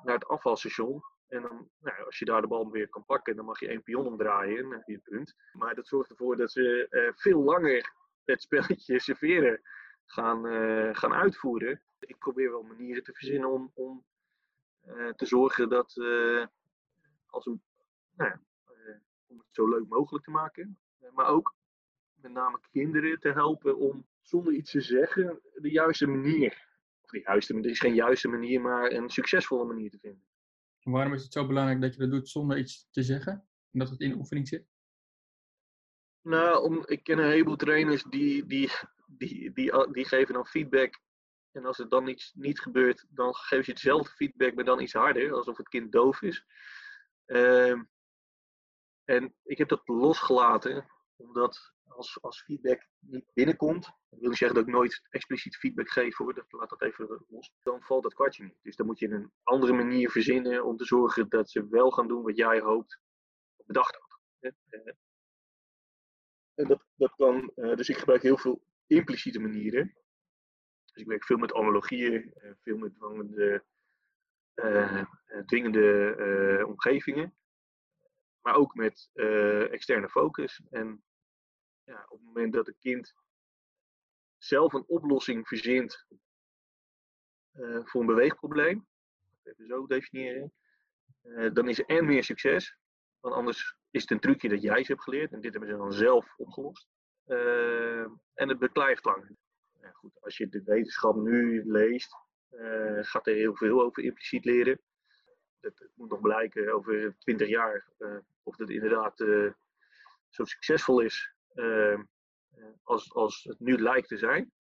naar 0.04 0.14
het 0.14 0.28
afvalstation. 0.28 1.02
En 1.28 1.42
dan, 1.42 1.70
nou, 1.80 2.06
als 2.06 2.20
je 2.20 2.26
daar 2.26 2.42
de 2.42 2.48
bal 2.48 2.72
weer 2.72 2.90
kan 2.90 3.06
pakken, 3.06 3.36
dan 3.36 3.46
mag 3.46 3.60
je 3.60 3.68
één 3.68 3.84
pion 3.84 4.06
omdraaien 4.06 4.58
en 4.58 4.72
heb 4.72 4.82
je 4.86 4.94
het 4.94 5.04
punt. 5.04 5.36
Maar 5.52 5.76
dat 5.76 5.88
zorgt 5.88 6.10
ervoor 6.10 6.38
dat 6.38 6.52
ze 6.52 6.88
veel 7.16 7.44
langer 7.44 7.94
het 8.24 8.42
spelletje 8.42 9.00
serveren 9.10 9.62
gaan, 10.06 10.46
gaan 10.96 11.14
uitvoeren. 11.14 11.82
Ik 12.00 12.18
probeer 12.18 12.52
wel 12.52 12.64
manieren 12.64 13.04
te 13.04 13.14
verzinnen 13.14 13.50
om, 13.50 13.72
om 13.74 14.06
te 15.16 15.26
zorgen 15.26 15.70
dat 15.70 15.94
als 17.30 17.46
een, 17.46 17.62
nou 18.16 18.30
ja, 18.30 18.42
om 19.28 19.38
het 19.38 19.48
zo 19.50 19.70
leuk 19.70 19.88
mogelijk 19.88 20.24
te 20.24 20.32
maken. 20.32 20.80
maar 21.14 21.28
ook 21.28 21.56
met 22.14 22.32
name 22.32 22.60
kinderen 22.72 23.20
te 23.20 23.32
helpen 23.32 23.78
om 23.78 24.08
zonder 24.22 24.54
iets 24.54 24.72
te 24.72 24.82
zeggen 24.82 25.40
de 25.54 25.72
juiste 25.72 26.08
manier, 26.08 26.68
of 27.02 27.10
de 27.10 27.20
juiste, 27.20 27.54
er 27.54 27.66
is 27.66 27.80
geen 27.80 27.94
juiste 27.94 28.28
manier, 28.28 28.62
maar 28.62 28.92
een 28.92 29.10
succesvolle 29.10 29.66
manier 29.66 29.90
te 29.90 30.00
vinden. 30.00 30.26
waarom 30.84 31.14
is 31.14 31.24
het 31.24 31.34
zo 31.34 31.48
belangrijk 31.48 31.82
dat 31.82 31.94
je 31.94 32.00
dat 32.00 32.12
doet 32.12 32.30
zonder 32.30 32.58
iets 32.58 32.88
te 32.92 33.04
zeggen? 33.04 33.34
En 33.72 33.80
dat 33.80 33.90
het 33.90 34.00
in 34.00 34.18
oefening 34.18 34.48
zit? 34.48 34.68
Nou, 36.22 36.64
om, 36.64 36.84
ik 36.86 37.04
ken 37.04 37.18
een 37.18 37.30
heleboel 37.30 37.56
trainers 37.56 38.04
die, 38.04 38.46
die, 38.46 38.70
die, 39.08 39.54
die, 39.54 39.92
die 39.92 40.06
geven 40.06 40.34
dan 40.34 40.46
feedback. 40.46 41.00
En 41.52 41.66
als 41.66 41.80
er 41.80 41.90
dan 41.90 42.08
iets 42.08 42.34
niet 42.36 42.60
gebeurt, 42.60 43.06
dan 43.10 43.36
geven 43.36 43.66
ze 43.66 43.72
hetzelfde 43.72 44.12
feedback, 44.12 44.56
maar 44.56 44.64
dan 44.64 44.82
iets 44.82 44.94
harder, 44.94 45.34
alsof 45.34 45.58
het 45.58 45.70
kind 45.70 45.92
doof 45.92 46.22
is. 46.22 46.46
Uh, 47.30 47.82
en 49.04 49.36
ik 49.44 49.58
heb 49.58 49.70
dat 49.70 49.88
losgelaten, 49.88 50.86
omdat 51.16 51.74
als, 51.88 52.22
als 52.22 52.42
feedback 52.42 52.88
niet 53.00 53.26
binnenkomt, 53.34 53.84
dat 53.84 54.20
wil 54.20 54.30
niet 54.30 54.38
zeggen 54.38 54.58
dat 54.58 54.68
ik 54.68 54.74
nooit 54.74 55.08
expliciet 55.10 55.56
feedback 55.56 55.90
geef 55.90 56.18
hoor, 56.18 56.34
dat, 56.34 56.52
laat 56.52 56.70
dat 56.70 56.82
even 56.82 57.26
los, 57.28 57.54
dan 57.64 57.82
valt 57.82 58.04
dat 58.04 58.14
kwartje 58.14 58.44
niet. 58.44 58.60
Dus 58.62 58.76
dan 58.76 58.86
moet 58.86 59.00
je 59.00 59.10
een 59.10 59.32
andere 59.44 59.74
manier 59.74 60.12
verzinnen 60.12 60.66
om 60.66 60.78
te 60.78 60.86
zorgen 60.86 61.30
dat 61.30 61.50
ze 61.50 61.68
wel 61.68 61.92
gaan 61.92 62.08
doen 62.08 62.24
wat 62.24 62.38
jij 62.38 62.60
hoopt 62.60 63.00
bedacht 63.66 63.96
had. 63.96 64.20
Eh, 64.40 64.94
en 66.54 66.68
dat, 66.68 66.86
dat 66.96 67.16
kan, 67.16 67.52
eh, 67.56 67.76
dus 67.76 67.90
ik 67.90 67.98
gebruik 67.98 68.22
heel 68.22 68.38
veel 68.38 68.62
impliciete 68.88 69.40
manieren. 69.40 69.96
Dus 70.86 71.02
ik 71.02 71.08
werk 71.08 71.26
veel 71.26 71.38
met 71.38 71.54
analogieën, 71.54 72.34
eh, 72.34 72.52
veel 72.62 72.78
met 72.78 72.98
dwingende, 74.60 75.08
dwingende 75.46 76.66
omgevingen 76.68 77.34
maar 78.42 78.56
ook 78.56 78.76
met 78.76 79.10
externe 79.72 80.10
focus. 80.10 80.62
En 80.70 81.04
ja, 81.84 82.06
op 82.08 82.18
het 82.18 82.26
moment 82.26 82.54
dat 82.54 82.68
een 82.68 82.78
kind 82.80 83.14
zelf 84.38 84.74
een 84.74 84.88
oplossing 84.88 85.48
verzint 85.48 86.08
voor 87.84 88.02
een 88.02 88.08
beweegprobleem, 88.08 88.88
even 89.44 89.66
zo 89.66 89.88
definiëren, 89.88 90.54
dan 91.54 91.70
is 91.70 91.80
er 91.80 91.86
en 91.86 92.06
meer 92.06 92.24
succes. 92.24 92.78
Want 93.20 93.36
anders 93.36 93.78
is 93.90 94.02
het 94.02 94.12
een 94.12 94.20
trucje 94.20 94.50
dat 94.50 94.62
jij 94.62 94.84
ze 94.84 94.92
hebt 94.92 95.04
geleerd 95.04 95.32
en 95.32 95.42
dit 95.42 95.52
hebben 95.52 95.70
ze 95.70 95.78
dan 95.78 95.94
zelf 95.94 96.34
opgelost. 96.38 96.88
En 98.34 98.50
het 98.50 98.60
beklijft 98.60 99.06
lang. 99.06 99.38
Ja, 99.82 99.92
goed, 99.92 100.22
als 100.22 100.38
je 100.38 100.50
de 100.50 100.64
wetenschap 100.64 101.16
nu 101.16 101.64
leest, 101.72 102.16
gaat 103.02 103.28
er 103.28 103.36
heel 103.36 103.56
veel 103.56 103.82
over 103.82 104.04
impliciet 104.04 104.46
leren. 104.46 104.80
Het, 105.60 105.90
moet 105.96 106.10
nog 106.10 106.22
blijken 106.22 106.74
over 106.74 107.16
20 107.20 107.48
jaar 107.48 107.88
of 108.44 108.56
dat 108.56 108.70
inderdaad 108.70 109.18
zo 110.30 110.44
succesvol 110.44 111.00
is 111.00 111.34
eh, 111.54 112.00
als, 112.84 113.14
als 113.14 113.44
het 113.44 113.60
nu 113.60 113.78
lijkt 113.78 114.08
te 114.08 114.18
zijn. 114.18 114.52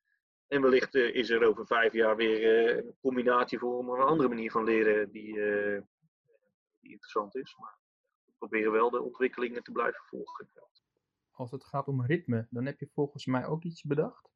En 0.47 0.61
wellicht 0.61 0.95
eh, 0.95 1.15
is 1.15 1.29
er 1.29 1.43
over 1.43 1.65
vijf 1.65 1.93
jaar 1.93 2.15
weer 2.15 2.67
eh, 2.67 2.77
een 2.77 2.95
combinatie 3.01 3.59
voor 3.59 3.97
een 3.97 4.05
andere 4.05 4.29
manier 4.29 4.51
van 4.51 4.63
leren 4.63 5.11
die, 5.11 5.33
die 6.79 6.91
interessant 6.91 7.35
is. 7.35 7.55
Maar 7.57 7.77
we 8.25 8.31
proberen 8.37 8.71
wel 8.71 8.89
de 8.89 9.01
ontwikkelingen 9.01 9.63
te 9.63 9.71
blijven 9.71 10.03
volgen. 10.05 10.49
Als 11.31 11.51
het 11.51 11.63
gaat 11.63 11.87
om 11.87 12.05
ritme, 12.05 12.47
dan 12.49 12.65
heb 12.65 12.79
je 12.79 12.89
volgens 12.93 13.25
mij 13.25 13.45
ook 13.45 13.63
iets 13.63 13.83
bedacht? 13.83 14.29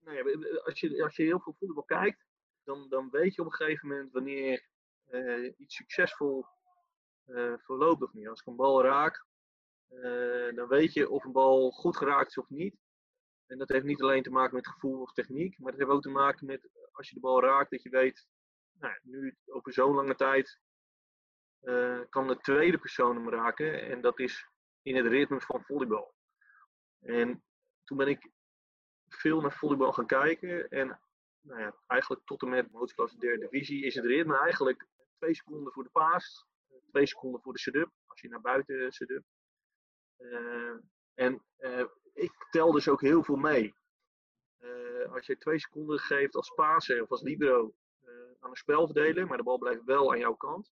Nee, 0.00 0.22
als, 0.64 0.80
je, 0.80 1.02
als 1.02 1.16
je 1.16 1.22
heel 1.22 1.40
veel 1.40 1.54
voetbal 1.58 1.84
kijkt, 1.84 2.25
dan, 2.66 2.88
dan 2.88 3.10
weet 3.10 3.34
je 3.34 3.40
op 3.40 3.46
een 3.46 3.52
gegeven 3.52 3.88
moment 3.88 4.12
wanneer 4.12 4.66
iets 5.56 5.76
succesvol 5.76 6.46
verloopt 7.56 8.02
of 8.02 8.12
niet. 8.12 8.28
Als 8.28 8.40
ik 8.40 8.46
een 8.46 8.56
bal 8.56 8.82
raak, 8.82 9.26
eh, 9.88 10.54
dan 10.54 10.68
weet 10.68 10.92
je 10.92 11.10
of 11.10 11.24
een 11.24 11.32
bal 11.32 11.70
goed 11.70 11.96
geraakt 11.96 12.28
is 12.28 12.38
of 12.38 12.48
niet. 12.48 12.76
En 13.46 13.58
dat 13.58 13.68
heeft 13.68 13.84
niet 13.84 14.02
alleen 14.02 14.22
te 14.22 14.30
maken 14.30 14.54
met 14.54 14.68
gevoel 14.68 15.00
of 15.00 15.12
techniek, 15.12 15.58
maar 15.58 15.70
dat 15.70 15.80
heeft 15.80 15.92
ook 15.92 16.02
te 16.02 16.08
maken 16.10 16.46
met 16.46 16.68
als 16.92 17.08
je 17.08 17.14
de 17.14 17.20
bal 17.20 17.42
raakt, 17.42 17.70
dat 17.70 17.82
je 17.82 17.88
weet, 17.88 18.26
nou, 18.78 18.98
nu 19.02 19.36
over 19.46 19.72
zo'n 19.72 19.94
lange 19.94 20.14
tijd 20.14 20.60
uh, 21.62 22.00
kan 22.08 22.26
de 22.26 22.38
tweede 22.38 22.78
persoon 22.78 23.16
hem 23.16 23.30
raken. 23.30 23.82
En 23.82 24.00
dat 24.00 24.18
is 24.18 24.48
in 24.82 24.96
het 24.96 25.06
ritme 25.06 25.40
van 25.40 25.64
volleybal. 25.64 26.14
En 27.00 27.44
toen 27.84 27.96
ben 27.96 28.08
ik 28.08 28.30
veel 29.08 29.40
naar 29.40 29.52
volleybal 29.52 29.92
gaan 29.92 30.06
kijken. 30.06 30.68
En 30.68 31.00
nou 31.46 31.60
ja, 31.60 31.74
eigenlijk 31.86 32.22
tot 32.24 32.42
en 32.42 32.48
met 32.48 32.70
motorklasse 32.70 33.18
derde 33.18 33.48
divisie 33.48 33.84
is 33.84 33.94
het 33.94 34.04
ritme 34.04 34.38
eigenlijk 34.38 34.86
twee 35.16 35.34
seconden 35.34 35.72
voor 35.72 35.82
de 35.82 35.90
paas, 35.90 36.46
twee 36.90 37.06
seconden 37.06 37.40
voor 37.40 37.52
de 37.52 37.58
setup. 37.58 37.90
Als 38.06 38.20
je 38.20 38.28
naar 38.28 38.40
buiten 38.40 38.92
setup. 38.92 39.24
Eh, 40.16 40.76
en 41.14 41.44
eh, 41.56 41.84
ik 42.12 42.46
tel 42.50 42.72
dus 42.72 42.88
ook 42.88 43.00
heel 43.00 43.24
veel 43.24 43.36
mee. 43.36 43.74
Eh, 44.56 45.12
als 45.12 45.26
je 45.26 45.38
twee 45.38 45.58
seconden 45.58 45.98
geeft 45.98 46.34
als 46.34 46.54
paser 46.54 47.02
of 47.02 47.10
als 47.10 47.22
libero 47.22 47.74
aan 48.40 48.50
een 48.50 48.56
spelverdeler, 48.56 49.26
maar 49.26 49.36
de 49.36 49.42
bal 49.42 49.58
blijft 49.58 49.84
wel 49.84 50.12
aan 50.12 50.18
jouw 50.18 50.34
kant, 50.34 50.70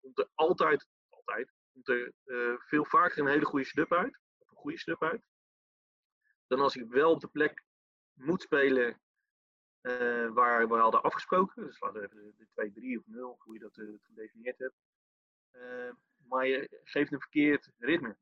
komt 0.00 0.18
er 0.18 0.28
altijd, 0.34 0.88
altijd, 1.08 1.52
komt 1.72 1.88
er 1.88 2.12
veel 2.58 2.84
vaker 2.84 3.18
een 3.18 3.28
hele 3.28 3.44
goede 3.44 3.64
snap 3.64 3.92
uit, 3.92 4.18
of 4.38 4.50
een 4.50 4.56
goede 4.56 4.78
snap 4.78 5.02
uit, 5.02 5.22
dan 6.46 6.60
als 6.60 6.76
ik 6.76 6.90
wel 6.90 7.10
op 7.10 7.20
de 7.20 7.28
plek 7.28 7.64
moet 8.12 8.42
spelen 8.42 9.01
waar 10.34 10.68
we 10.68 10.74
hadden 10.74 11.02
afgesproken. 11.02 11.64
Dus 11.64 11.80
laten 11.80 12.00
we 12.00 12.06
even 12.06 12.34
de 12.36 12.46
2, 12.52 12.72
3 12.72 12.98
of 12.98 13.06
0, 13.06 13.36
hoe 13.38 13.54
je 13.54 13.60
dat 13.60 13.74
gedefinieerd 14.00 14.58
hebt. 14.58 14.76
maar 16.28 16.46
je 16.46 16.80
geeft 16.84 17.12
een 17.12 17.20
verkeerd 17.20 17.70
ritme. 17.78 18.16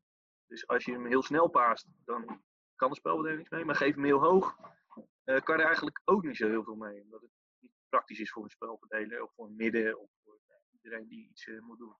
Dus 0.51 0.67
als 0.67 0.85
je 0.85 0.91
hem 0.91 1.05
heel 1.05 1.23
snel 1.23 1.47
paast, 1.47 1.87
dan 2.05 2.41
kan 2.75 2.89
de 2.89 2.95
spelbedeling 2.95 3.37
niks 3.37 3.49
mee. 3.49 3.65
Maar 3.65 3.75
geef 3.75 3.95
hem 3.95 4.03
heel 4.03 4.19
hoog, 4.19 4.57
uh, 5.25 5.41
kan 5.41 5.59
er 5.59 5.65
eigenlijk 5.65 6.01
ook 6.05 6.23
niet 6.23 6.37
zo 6.37 6.47
heel 6.47 6.63
veel 6.63 6.75
mee. 6.75 7.01
Omdat 7.01 7.21
het 7.21 7.31
niet 7.59 7.71
praktisch 7.89 8.19
is 8.19 8.31
voor 8.31 8.43
een 8.43 8.49
spelverdeler 8.49 9.23
of 9.23 9.33
voor 9.33 9.45
een 9.45 9.55
midden 9.55 9.99
of 9.99 10.09
voor 10.23 10.39
iedereen 10.71 11.07
die 11.07 11.29
iets 11.29 11.45
uh, 11.45 11.61
moet 11.61 11.77
doen. 11.77 11.95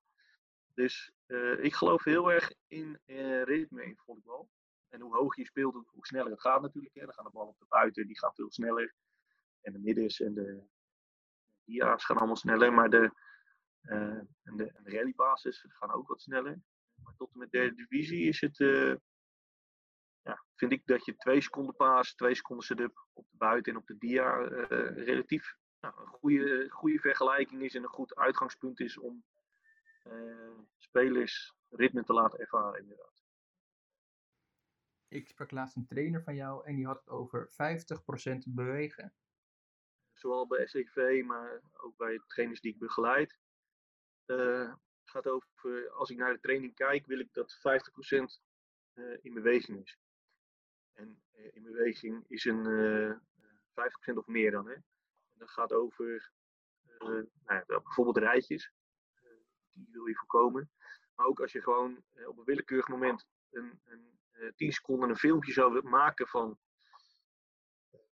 Dus 0.74 1.12
uh, 1.28 1.63
ik 1.63 1.74
geloof 1.74 2.04
heel 2.04 2.32
erg 2.32 2.54
in 2.67 3.00
ritme 3.43 3.84
in 3.84 3.97
volleybal. 3.97 4.50
En 4.89 5.02
hoe 5.02 5.15
hoger 5.15 5.39
je 5.39 5.45
speelt, 5.45 5.74
hoe 5.74 6.06
sneller 6.06 6.32
het 6.32 6.41
gaat 6.41 6.62
natuurlijk. 6.62 6.93
Hè. 6.95 7.06
Dan 7.06 7.13
gaan 7.13 7.26
de 7.26 7.32
ballen 7.32 7.50
op 7.50 7.60
de 7.60 7.65
buiten, 7.69 8.08
die 8.08 8.19
gaan 8.19 8.34
veel 8.34 8.52
sneller. 8.52 8.93
En 9.62 9.74
de 9.74 9.80
middens 9.80 10.19
en 10.19 10.34
de 10.34 10.63
dia's 11.63 12.06
gaan 12.06 12.17
allemaal 12.17 12.36
sneller. 12.36 12.74
Maar 12.74 12.89
de, 12.89 13.12
en 13.82 14.58
de, 14.58 14.71
en 14.71 14.84
de 14.84 14.89
rallybases 14.89 15.65
gaan 15.67 15.91
ook 15.91 16.08
wat 16.08 16.21
sneller. 16.21 16.62
Maar 17.04 17.15
tot 17.15 17.34
en 17.34 17.39
met 17.39 17.52
derde 17.52 17.76
divisie 17.76 18.28
is 18.28 18.41
het, 18.41 18.60
uh, 18.60 18.95
ja, 20.21 20.45
vind 20.56 20.71
ik 20.71 20.86
dat 20.86 21.06
je 21.06 21.15
twee 21.15 21.41
seconden 21.41 21.76
paas, 21.76 22.15
twee 22.15 22.36
seconden 22.36 22.65
setup 22.65 23.08
op 23.13 23.28
de 23.30 23.38
buiten 23.38 23.71
en 23.74 23.78
op 23.80 23.88
de 23.88 23.97
dia 23.97 24.39
uh, 24.39 24.67
relatief 25.06 25.56
nou, 25.80 26.02
een 26.02 26.08
goede, 26.08 26.69
goede 26.69 27.00
vergelijking 27.00 27.62
is 27.62 27.76
en 27.76 27.84
een 27.84 27.89
goed 27.89 28.15
uitgangspunt 28.15 28.80
is 28.80 28.97
om 28.97 29.24
spelers 30.78 31.56
ritme 31.69 32.04
te 32.04 32.13
laten 32.13 32.39
ervaren 32.39 32.82
inderdaad. 32.82 33.24
Ik 35.08 35.28
sprak 35.28 35.52
laatst 35.52 35.76
een 35.76 35.86
trainer 35.86 36.24
van 36.24 36.36
jou 36.36 36.65
en 36.65 36.76
die 36.76 36.86
had 36.86 37.00
het 37.00 37.10
over 37.10 37.50
50% 37.50 37.54
bewegen. 38.47 39.13
Zowel 40.22 40.48
bij 40.48 40.68
SCV, 40.68 41.22
maar 41.26 41.62
ook 41.74 41.98
bij 41.98 42.22
trainers 42.28 42.62
die 42.62 42.74
ik 42.74 42.80
begeleid. 42.80 43.38
Uh, 44.26 44.74
gaat 45.04 45.28
over, 45.28 45.90
als 45.90 46.10
ik 46.10 46.18
naar 46.18 46.34
de 46.34 46.40
training 46.40 46.76
kijk, 46.76 47.06
wil 47.06 47.20
ik 47.20 47.34
dat 47.34 47.58
50% 47.58 47.60
uh, 48.94 49.18
in 49.22 49.34
beweging 49.34 49.82
is. 49.82 49.98
En 50.94 51.22
uh, 51.36 51.56
in 51.56 51.64
beweging 51.64 52.26
is 52.28 52.46
een 52.46 52.68
uh, 52.68 53.10
eh, 53.10 53.18
50% 54.14 54.14
of 54.14 54.28
meer 54.28 54.52
dan. 54.52 54.68
Hè? 54.68 54.74
En 54.74 55.38
dat 55.38 55.52
gaat 55.52 55.74
over 55.74 56.32
nou 56.98 57.28
ja, 57.46 57.64
bijvoorbeeld 57.66 58.18
rijtjes. 58.18 58.74
die 59.72 59.88
wil 59.92 60.06
je 60.06 60.16
voorkomen. 60.16 60.72
Maar 61.16 61.26
ook 61.26 61.40
als 61.40 61.52
je 61.52 61.62
gewoon 61.62 62.04
op 62.26 62.38
een 62.38 62.44
willekeurig 62.44 62.88
moment 62.88 63.28
een, 63.52 63.82
een 63.84 64.20
10 64.56 64.72
seconden 64.72 65.10
een 65.10 65.16
filmpje 65.16 65.52
zou 65.52 65.88
maken 65.88 66.28
van, 66.28 66.60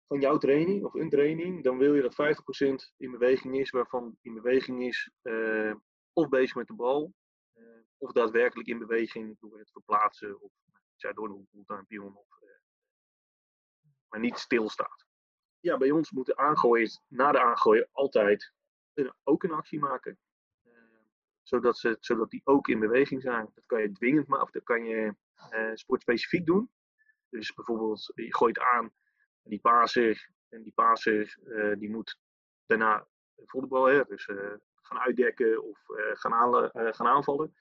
van 0.08 0.20
jouw 0.20 0.38
training 0.38 0.84
of 0.84 0.94
een 0.94 1.10
training, 1.10 1.64
dan 1.64 1.78
wil 1.78 1.94
je 1.94 2.02
dat 2.02 2.14
50% 2.14 2.92
in 2.96 3.10
beweging 3.10 3.58
is, 3.58 3.70
waarvan 3.70 4.18
in 4.22 4.34
beweging 4.34 4.82
is 4.82 5.10
of 6.12 6.28
bezig 6.28 6.54
met 6.54 6.66
de 6.66 6.74
bal, 6.74 7.14
eh, 7.52 7.64
of 7.96 8.12
daadwerkelijk 8.12 8.68
in 8.68 8.78
beweging 8.78 9.36
door 9.40 9.58
het 9.58 9.70
verplaatsen 9.70 10.40
of 10.40 10.52
zij 10.96 11.12
door 11.12 11.44
een 11.66 11.86
pion, 11.86 12.16
of, 12.16 12.42
eh, 12.42 12.48
maar 14.08 14.20
niet 14.20 14.38
stilstaat. 14.38 15.06
Ja, 15.60 15.76
bij 15.76 15.90
ons 15.90 16.10
moet 16.10 16.26
de 16.26 16.36
aangooien 16.36 16.90
na 17.08 17.32
de 17.32 17.40
aangooien 17.40 17.88
altijd 17.92 18.52
ook 19.22 19.42
een 19.42 19.52
actie 19.52 19.78
maken. 19.78 20.18
zodat, 21.42 21.78
ze, 21.78 21.96
zodat 22.00 22.30
die 22.30 22.40
ook 22.44 22.68
in 22.68 22.78
beweging 22.78 23.22
zijn. 23.22 23.50
Dat 23.54 23.66
kan 23.66 23.80
je 23.80 23.92
dwingend 23.92 24.26
maken, 24.26 24.44
of 24.44 24.50
dat 24.50 24.62
kan 24.62 24.84
je 24.84 25.14
sportspecifiek 25.74 26.46
doen. 26.46 26.70
Dus 27.28 27.54
bijvoorbeeld, 27.54 28.12
je 28.14 28.34
gooit 28.34 28.58
aan 28.58 28.92
die 29.48 29.60
paser, 29.60 30.30
en 30.48 30.62
die 30.62 30.72
paser 30.74 31.38
die 31.78 31.90
moet 31.90 32.18
daarna 32.66 33.06
voetbal, 33.46 33.84
hè, 33.84 34.04
dus 34.04 34.24
gaan 34.74 34.98
uitdekken 34.98 35.64
of 35.64 35.78
gaan, 36.12 36.32
aan, 36.32 36.70
gaan 36.72 37.06
aanvallen. 37.06 37.54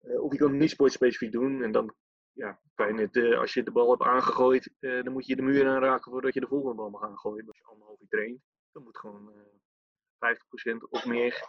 of 0.00 0.32
je 0.32 0.38
kan 0.38 0.50
het 0.50 0.58
niet 0.58 0.70
sportspecifiek 0.70 1.32
doen 1.32 1.62
en 1.62 1.72
dan 1.72 1.94
ja, 2.36 2.60
kan 2.74 2.96
je 2.96 3.08
uh, 3.12 3.38
als 3.38 3.54
je 3.54 3.62
de 3.62 3.70
bal 3.70 3.90
hebt 3.90 4.02
aangegooid, 4.02 4.74
dan 4.80 5.12
moet 5.12 5.26
je 5.26 5.36
de 5.36 5.42
muur 5.42 5.68
aanraken 5.68 6.10
voordat 6.10 6.34
je 6.34 6.40
de 6.40 6.46
volgende 6.46 6.74
bal 6.74 6.90
mag 6.90 7.00
gaan 7.00 7.18
gooien. 7.18 7.46
Als 7.46 7.58
je 7.58 7.64
anderhalf 7.64 8.00
uur 8.00 8.08
traint, 8.08 8.40
dan 8.72 8.82
moet 8.82 8.98
gewoon 8.98 9.28
uh, 9.28 10.30
eh, 10.30 10.36
50% 10.74 10.88
of 10.88 11.06
meer 11.06 11.48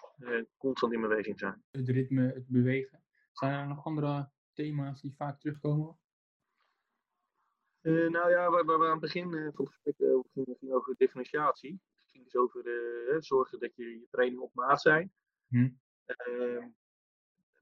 constant 0.57 0.93
in 0.93 1.01
beweging 1.01 1.39
zijn. 1.39 1.63
Het 1.71 1.89
ritme, 1.89 2.33
het 2.33 2.47
bewegen. 2.47 3.03
Zijn 3.31 3.53
er 3.53 3.67
nog 3.67 3.85
andere 3.85 4.29
thema's 4.53 5.01
die 5.01 5.15
vaak 5.17 5.39
terugkomen? 5.39 5.97
Nou 7.91 8.29
ja, 8.29 8.49
waar, 8.49 8.65
waar, 8.65 8.79
we 8.79 8.85
aan 8.85 8.91
het 8.91 8.99
begin 8.99 9.31
van 9.31 9.65
het 9.65 9.69
gesprek 9.69 10.01
over 10.01 10.29
gingen, 10.33 10.55
ging 10.59 10.71
over 10.71 10.95
differentiatie. 10.97 11.79
Het 12.01 12.11
ging 12.11 12.23
dus 12.23 12.35
over 12.35 12.63
zorgen 13.23 13.59
dat 13.59 13.75
je 13.75 13.83
je 13.83 14.07
training 14.09 14.41
op 14.41 14.53
maat 14.53 14.81
zijn. 14.81 15.13
Hm. 15.47 15.69
Ehm, 16.05 16.67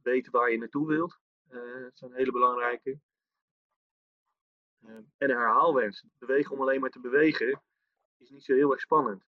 weten 0.02 0.32
waar 0.32 0.52
je 0.52 0.58
naartoe 0.58 0.88
wilt. 0.88 1.20
dat 1.48 1.98
zijn 1.98 2.14
hele 2.14 2.32
belangrijke. 2.32 3.00
Ehm, 4.88 5.04
en 5.18 5.30
een 5.30 5.38
herhaalwens. 5.38 6.06
Bewegen 6.18 6.52
om 6.52 6.62
alleen 6.62 6.80
maar 6.82 6.90
te 6.90 7.00
bewegen 7.00 7.62
is 8.18 8.30
niet 8.30 8.44
zo 8.44 8.54
heel 8.54 8.72
erg 8.72 8.82
spannend. 8.82 9.26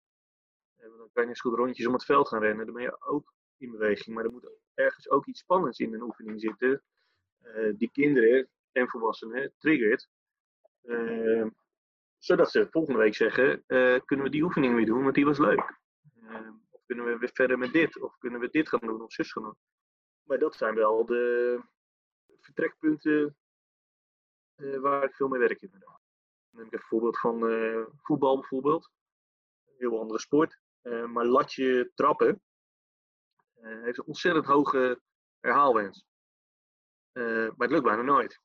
Uh, 0.78 0.96
dan 0.98 1.10
kan 1.12 1.22
je 1.22 1.28
eens 1.28 1.40
goed 1.40 1.54
rondjes 1.54 1.86
om 1.86 1.92
het 1.92 2.04
veld 2.04 2.28
gaan 2.28 2.40
rennen. 2.40 2.64
Dan 2.64 2.74
ben 2.74 2.82
je 2.82 3.00
ook 3.00 3.34
in 3.56 3.70
beweging. 3.70 4.14
Maar 4.16 4.24
er 4.24 4.30
moet 4.30 4.50
ergens 4.74 5.10
ook 5.10 5.26
iets 5.26 5.40
spannends 5.40 5.78
in 5.78 5.94
een 5.94 6.02
oefening 6.02 6.40
zitten. 6.40 6.82
Uh, 7.42 7.74
die 7.76 7.90
kinderen 7.90 8.48
en 8.72 8.88
volwassenen 8.88 9.52
triggert. 9.58 10.08
Uh, 10.82 11.46
zodat 12.20 12.50
ze 12.50 12.68
volgende 12.70 12.98
week 12.98 13.14
zeggen: 13.14 13.64
eh, 13.66 14.00
kunnen 14.04 14.26
we 14.26 14.32
die 14.32 14.42
oefening 14.42 14.74
weer 14.74 14.86
doen, 14.86 15.02
want 15.02 15.14
die 15.14 15.24
was 15.24 15.38
leuk. 15.38 15.78
Ehm, 16.22 16.52
of 16.70 16.84
kunnen 16.86 17.04
we 17.04 17.18
weer 17.18 17.30
verder 17.32 17.58
met 17.58 17.72
dit, 17.72 18.00
of 18.00 18.18
kunnen 18.18 18.40
we 18.40 18.48
dit 18.48 18.68
gaan 18.68 18.80
doen, 18.80 19.02
of 19.02 19.12
zus 19.12 19.32
gaan 19.32 19.42
doen. 19.42 19.56
Maar 20.22 20.38
dat 20.38 20.54
zijn 20.54 20.74
wel 20.74 21.06
de 21.06 21.62
vertrekpunten 22.40 23.36
eh, 24.54 24.78
waar 24.78 25.04
ik 25.04 25.14
veel 25.14 25.28
mee 25.28 25.40
werk 25.40 25.62
inderdaad. 25.62 26.00
Dan 26.50 26.60
neem 26.60 26.66
ik 26.66 26.72
een 26.72 26.86
voorbeeld 26.86 27.18
van 27.18 27.48
eh, 27.48 27.84
voetbal 27.96 28.38
bijvoorbeeld. 28.38 28.90
Een 29.66 29.74
heel 29.76 30.00
andere 30.00 30.20
sport. 30.20 30.58
Maar 30.82 31.24
latje 31.24 31.90
trappen 31.94 32.42
heeft 33.60 33.98
een 33.98 34.06
ontzettend 34.06 34.46
hoge 34.46 35.00
herhaalwens. 35.40 36.04
maar 37.12 37.54
het 37.56 37.70
lukt 37.70 37.84
bijna 37.84 38.02
nooit. 38.02 38.40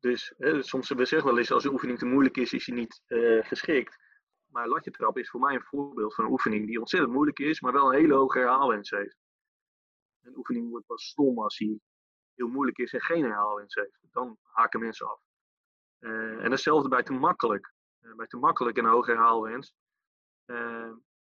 Dus 0.00 0.34
hè, 0.36 0.62
soms 0.62 0.88
we 0.88 1.04
zeggen 1.04 1.28
wel 1.28 1.38
eens 1.38 1.52
als 1.52 1.64
een 1.64 1.72
oefening 1.72 1.98
te 1.98 2.06
moeilijk 2.06 2.36
is, 2.36 2.52
is 2.52 2.66
hij 2.66 2.76
niet 2.76 3.02
geschikt. 3.40 3.98
Maar 4.50 4.68
latje 4.68 4.90
trappen 4.90 5.22
is 5.22 5.30
voor 5.30 5.40
mij 5.40 5.54
een 5.54 5.62
voorbeeld 5.62 6.14
van 6.14 6.24
een 6.24 6.30
oefening 6.30 6.66
die 6.66 6.78
ontzettend 6.78 7.12
moeilijk 7.12 7.38
is, 7.38 7.60
maar 7.60 7.72
wel 7.72 7.86
een 7.86 7.98
hele 7.98 8.14
hoge 8.14 8.38
herhaalwens 8.38 8.90
heeft. 8.90 9.16
Een 10.20 10.36
oefening 10.36 10.70
wordt 10.70 10.86
pas 10.86 11.04
stom 11.04 11.38
als 11.38 11.58
hij 11.58 11.80
heel 12.34 12.48
moeilijk 12.48 12.78
is 12.78 12.92
en 12.92 13.00
geen 13.00 13.24
herhaalwens 13.24 13.74
heeft. 13.74 13.98
Dan 14.10 14.38
haken 14.42 14.80
mensen 14.80 15.08
af. 15.08 15.20
Uh, 16.00 16.44
en 16.44 16.50
hetzelfde 16.50 16.88
bij 16.88 17.02
te 17.02 17.12
makkelijk. 17.12 17.72
Uh, 18.00 18.14
bij 18.14 18.26
te 18.26 18.36
makkelijk 18.36 18.76
en 18.76 18.84
hoge 18.84 19.10
herhaalwens. 19.10 19.74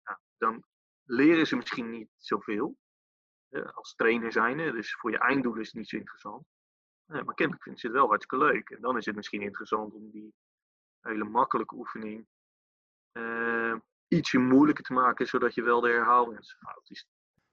Ja, 0.04 0.22
dan 0.38 0.64
leren 1.04 1.48
ze 1.48 1.56
misschien 1.56 1.90
niet 1.90 2.10
zoveel. 2.18 2.78
als 3.74 3.96
trainer 3.96 4.32
zijn. 4.32 4.58
Dus 4.58 4.96
voor 4.96 5.12
je 5.12 5.18
einddoel 5.18 5.56
is 5.56 5.66
het 5.66 5.76
niet 5.76 5.90
zo 5.90 5.98
interessant. 5.98 6.46
Maar 7.06 7.34
kennelijk 7.34 7.64
vinden 7.64 7.82
ze 7.82 7.88
het 7.88 7.96
wel 7.96 8.08
hartstikke 8.08 8.46
leuk. 8.46 8.70
En 8.70 8.82
dan 8.82 8.98
is 8.98 9.06
het 9.06 9.16
misschien 9.16 9.42
interessant 9.42 9.94
om 9.94 10.12
die 10.12 10.34
hele 11.02 11.24
makkelijke 11.24 11.76
oefening 11.76 12.28
ietsje 14.08 14.38
moeilijker 14.38 14.84
te 14.84 14.94
maken, 14.94 15.28
zodat 15.28 15.54
je 15.54 15.64
wel 15.64 15.82
de 15.82 15.90
herhaalwens 15.90 16.56
houdt. 16.60 17.08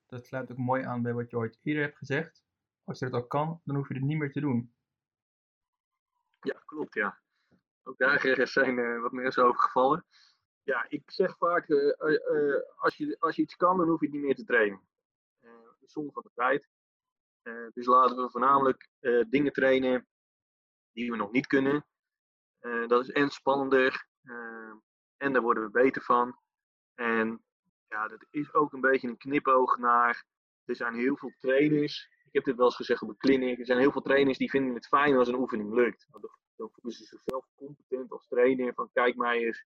Dat 0.06 0.26
sluit 0.26 0.50
ook 0.50 0.58
mooi 0.58 0.82
aan 0.82 1.02
bij 1.02 1.14
wat 1.14 1.30
je 1.30 1.36
ooit 1.36 1.58
eerder 1.62 1.82
hebt 1.82 1.98
gezegd 1.98 2.42
als 2.84 2.98
je 2.98 3.04
dat 3.10 3.22
al 3.22 3.26
kan, 3.26 3.60
dan 3.64 3.76
hoef 3.76 3.88
je 3.88 3.94
het 3.94 4.02
niet 4.02 4.18
meer 4.18 4.32
te 4.32 4.40
doen. 4.40 4.74
Ja, 6.40 6.62
klopt, 6.64 6.94
ja. 6.94 7.20
Ook 7.82 7.98
daar 7.98 8.46
zijn 8.46 8.78
uh, 8.78 9.00
wat 9.00 9.12
mensen 9.12 9.44
over 9.44 9.60
gevallen. 9.60 10.06
Ja, 10.62 10.86
ik 10.88 11.10
zeg 11.10 11.36
vaak, 11.36 11.68
uh, 11.68 11.94
uh, 11.98 12.60
als, 12.76 12.96
je, 12.96 13.16
als 13.18 13.36
je 13.36 13.42
iets 13.42 13.56
kan, 13.56 13.76
dan 13.76 13.88
hoef 13.88 14.00
je 14.00 14.06
het 14.06 14.14
niet 14.14 14.24
meer 14.24 14.34
te 14.34 14.44
trainen. 14.44 14.80
Zonder 15.80 16.12
van 16.12 16.22
de 16.22 16.30
tijd. 16.34 16.68
Dus 17.72 17.86
laten 17.86 18.16
we 18.16 18.30
voornamelijk 18.30 18.88
dingen 19.28 19.52
trainen 19.52 20.06
die 20.92 21.10
we 21.10 21.16
nog 21.16 21.32
niet 21.32 21.46
kunnen. 21.46 21.86
dat 22.86 23.02
is 23.02 23.10
en 23.10 23.30
spannender 23.30 24.06
en 25.16 25.32
daar 25.32 25.42
worden 25.42 25.64
we 25.64 25.70
beter 25.70 26.02
van. 26.02 26.38
En 26.94 27.44
ja, 27.88 28.08
dat 28.08 28.26
is 28.30 28.54
ook 28.54 28.72
een 28.72 28.80
beetje 28.80 29.08
een 29.08 29.16
knipoog 29.16 29.78
naar. 29.78 30.24
Er 30.64 30.76
zijn 30.76 30.94
heel 30.94 31.16
veel 31.16 31.32
trainers 31.38 32.10
ik 32.32 32.38
heb 32.38 32.44
dit 32.44 32.56
wel 32.56 32.66
eens 32.66 32.76
gezegd 32.76 33.02
op 33.02 33.08
de 33.08 33.16
clinic. 33.16 33.58
Er 33.58 33.66
zijn 33.66 33.78
heel 33.78 33.92
veel 33.92 34.02
trainers 34.02 34.38
die 34.38 34.50
vinden 34.50 34.74
het 34.74 34.86
fijn 34.86 35.16
als 35.16 35.28
een 35.28 35.38
oefening 35.38 35.74
lukt. 35.74 36.06
Dan 36.56 36.70
voelen 36.72 36.92
ze 36.92 37.04
zichzelf 37.04 37.46
competent 37.54 38.10
als 38.10 38.26
trainer. 38.28 38.74
Van 38.74 38.90
kijk 38.92 39.16
mij 39.16 39.38
eens, 39.38 39.64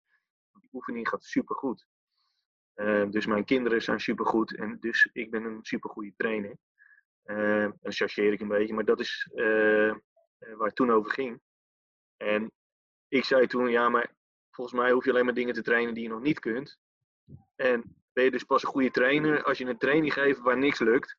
die 0.60 0.70
oefening 0.72 1.08
gaat 1.08 1.24
supergoed. 1.24 1.86
Dus 3.10 3.26
mijn 3.26 3.44
kinderen 3.44 3.82
zijn 3.82 4.00
supergoed 4.00 4.56
en 4.56 4.76
dus 4.80 5.08
ik 5.12 5.30
ben 5.30 5.44
een 5.44 5.64
supergoede 5.64 6.12
trainer. 6.16 6.56
Uh, 7.26 7.70
dan 7.80 7.92
chargeer 7.92 8.32
ik 8.32 8.40
een 8.40 8.48
beetje, 8.48 8.74
maar 8.74 8.84
dat 8.84 9.00
is 9.00 9.30
uh, 9.34 9.94
waar 10.38 10.66
het 10.66 10.74
toen 10.74 10.90
over 10.90 11.10
ging. 11.10 11.40
En 12.16 12.52
ik 13.08 13.24
zei 13.24 13.46
toen, 13.46 13.68
ja, 13.68 13.88
maar 13.88 14.14
volgens 14.50 14.80
mij 14.80 14.90
hoef 14.90 15.04
je 15.04 15.10
alleen 15.10 15.24
maar 15.24 15.34
dingen 15.34 15.54
te 15.54 15.62
trainen 15.62 15.94
die 15.94 16.02
je 16.02 16.08
nog 16.08 16.20
niet 16.20 16.38
kunt. 16.38 16.78
En 17.56 17.96
ben 18.12 18.24
je 18.24 18.30
dus 18.30 18.44
pas 18.44 18.62
een 18.62 18.68
goede 18.68 18.90
trainer 18.90 19.42
als 19.42 19.58
je 19.58 19.64
een 19.64 19.78
training 19.78 20.12
geeft 20.12 20.40
waar 20.40 20.58
niks 20.58 20.78
lukt. 20.78 21.16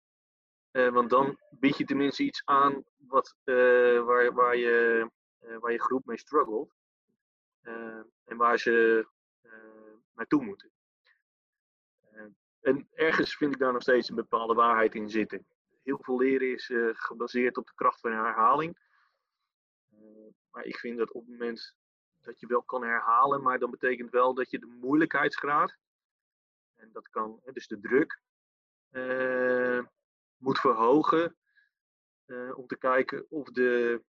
Uh, 0.72 0.90
want 0.90 1.10
dan 1.10 1.40
bied 1.50 1.78
je 1.78 1.86
tenminste 1.86 2.24
iets 2.24 2.42
aan 2.46 2.84
wat, 2.98 3.36
waar, 3.44 4.34
waar, 4.34 4.58
je, 4.58 5.10
waar 5.40 5.72
je 5.72 5.82
groep 5.82 6.06
mee 6.06 6.18
struggelt. 6.18 6.74
en 8.24 8.38
waar 8.38 8.60
ze 8.60 9.08
naartoe 10.14 10.44
moeten. 10.44 10.72
en 12.62 12.88
ergens 12.94 13.36
vind 13.36 13.54
ik 13.54 13.60
daar 13.60 13.74
nog 13.74 13.82
steeds 13.82 14.10
een 14.10 14.16
bepaalde 14.16 14.54
waarheid 14.54 14.96
in 14.96 15.10
zitten. 15.10 15.46
Heel 15.88 16.00
veel 16.02 16.18
leren 16.18 16.52
is 16.52 16.72
gebaseerd 16.92 17.58
op 17.58 17.66
de 17.66 17.74
kracht 17.76 18.00
van 18.00 18.12
herhaling. 18.12 18.78
maar 20.52 20.64
ik 20.64 20.78
vind 20.78 20.98
dat 20.98 21.12
op 21.12 21.22
het 21.22 21.32
moment 21.32 21.76
dat 22.22 22.40
je 22.40 22.48
wel 22.48 22.64
kan 22.64 22.84
herhalen, 22.84 23.42
maar 23.42 23.60
dan 23.60 23.72
betekent 23.72 24.10
wel 24.10 24.34
dat 24.34 24.50
je 24.50 24.60
de 24.60 24.66
moeilijkheidsgraad, 24.66 25.78
en 26.76 26.90
dat 26.92 27.10
kan, 27.10 27.42
dus 27.54 27.68
de 27.68 27.80
druk, 27.80 28.22
moet 30.38 30.60
verhogen. 30.60 31.38
Om 32.56 32.68
te 32.68 32.78
kijken 32.78 33.26
of 33.30 33.50
de, 33.50 34.04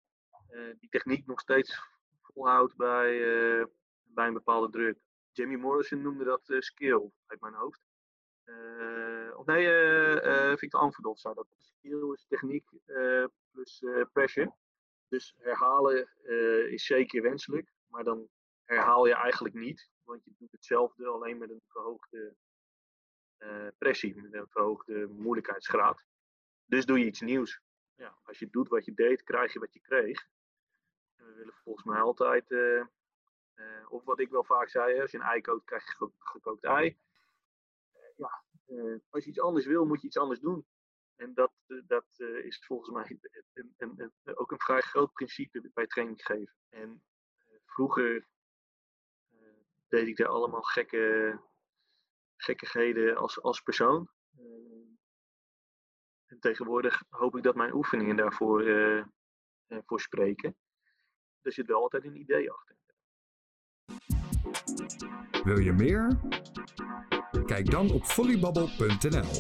die 0.79 0.89
techniek 0.89 1.27
nog 1.27 1.41
steeds 1.41 1.81
volhoudt 2.23 2.77
bij, 2.77 3.19
bij 4.03 4.27
een 4.27 4.33
bepaalde 4.33 4.71
druk. 4.71 4.99
Jamie 5.33 5.59
Morrison 5.59 6.03
noemde 6.03 6.25
dat 6.25 6.43
skill 6.59 7.11
uit 7.27 7.41
mijn 7.41 7.55
hoofd. 7.55 7.88
Of 9.37 9.47
nee, 9.47 9.67
Victor 10.57 10.81
Anverdorf 10.81 11.19
zou 11.19 11.35
dat. 11.35 11.47
Skill 11.57 12.13
is 12.13 12.27
techniek 12.29 12.71
plus 13.51 13.85
pressure. 14.13 14.55
Dus 15.09 15.35
herhalen 15.39 16.09
is 16.71 16.87
zeker 16.87 17.23
wenselijk, 17.23 17.73
maar 17.87 18.05
dan 18.05 18.29
herhaal 18.65 19.07
je 19.07 19.15
eigenlijk 19.15 19.55
niet, 19.55 19.91
want 20.03 20.25
je 20.25 20.35
doet 20.39 20.53
hetzelfde 20.53 21.07
alleen 21.07 21.39
met 21.39 21.51
een 21.51 21.63
verhoogde 21.67 22.35
pressie, 23.79 24.23
met 24.23 24.33
een 24.33 24.49
verhoogde 24.49 25.07
moeilijkheidsgraad. 25.07 26.05
Dus 26.65 26.87
doe 26.87 26.99
je 26.99 27.05
iets 27.05 27.21
nieuws. 27.21 27.61
Ja, 27.95 28.19
als 28.23 28.39
je 28.39 28.51
doet 28.51 28.69
wat 28.69 28.85
je 28.85 28.95
deed, 28.95 29.23
krijg 29.23 29.53
je 29.53 29.59
wat 29.59 29.73
je 29.73 29.81
kreeg. 29.81 30.29
En 31.17 31.27
we 31.27 31.33
willen 31.35 31.55
volgens 31.55 31.87
mij 31.87 32.01
altijd, 32.01 32.51
uh, 32.51 32.85
uh, 33.55 33.93
of 33.93 34.05
wat 34.05 34.21
ik 34.21 34.31
wel 34.31 34.45
vaak 34.45 34.69
zei, 34.69 35.01
als 35.01 35.11
je 35.11 35.19
een 35.19 35.25
ei 35.25 35.41
kookt, 35.41 35.65
krijg 35.65 35.85
je 35.85 36.11
gekookt 36.19 36.65
ei. 36.65 36.99
Ja, 38.19 38.45
als 39.09 39.25
je 39.25 39.31
iets 39.31 39.41
anders 39.41 39.67
wil, 39.67 39.85
moet 39.85 40.01
je 40.01 40.07
iets 40.07 40.19
anders 40.19 40.41
doen. 40.41 40.67
En 41.17 41.35
dat, 41.35 41.53
dat 41.87 42.07
is 42.19 42.65
volgens 42.67 42.91
mij 42.91 43.19
een, 43.53 43.75
een, 43.77 44.13
een, 44.23 44.37
ook 44.37 44.53
een 44.53 44.61
vrij 44.61 44.81
groot 44.81 45.13
principe 45.13 45.71
bij 45.75 45.87
training 45.87 46.25
geven. 46.25 46.55
En 46.69 47.03
vroeger 47.67 48.27
deed 49.89 50.07
ik 50.07 50.17
daar 50.17 50.29
allemaal 50.29 50.63
gekke, 50.63 51.39
gekkigheden 52.37 53.17
als, 53.17 53.43
als 53.43 53.61
persoon. 53.61 54.11
En 56.27 56.41
tegenwoordig 56.41 57.03
hoop 57.09 57.37
ik 57.37 57.43
dat 57.43 57.55
mijn 57.55 57.75
oefeningen 57.75 58.17
daarvoor 58.17 58.63
uh, 58.63 59.05
voor 59.69 60.01
spreken. 60.01 60.57
Er 61.41 61.53
zit 61.53 61.67
wel 61.67 61.83
altijd 61.83 62.05
een 62.05 62.21
idee 62.21 62.51
achter. 62.51 62.77
Wil 65.45 65.59
je 65.59 65.73
meer? 65.73 66.21
Kijk 67.47 67.71
dan 67.71 67.91
op 67.91 68.05
volleybubble.nl. 68.05 69.31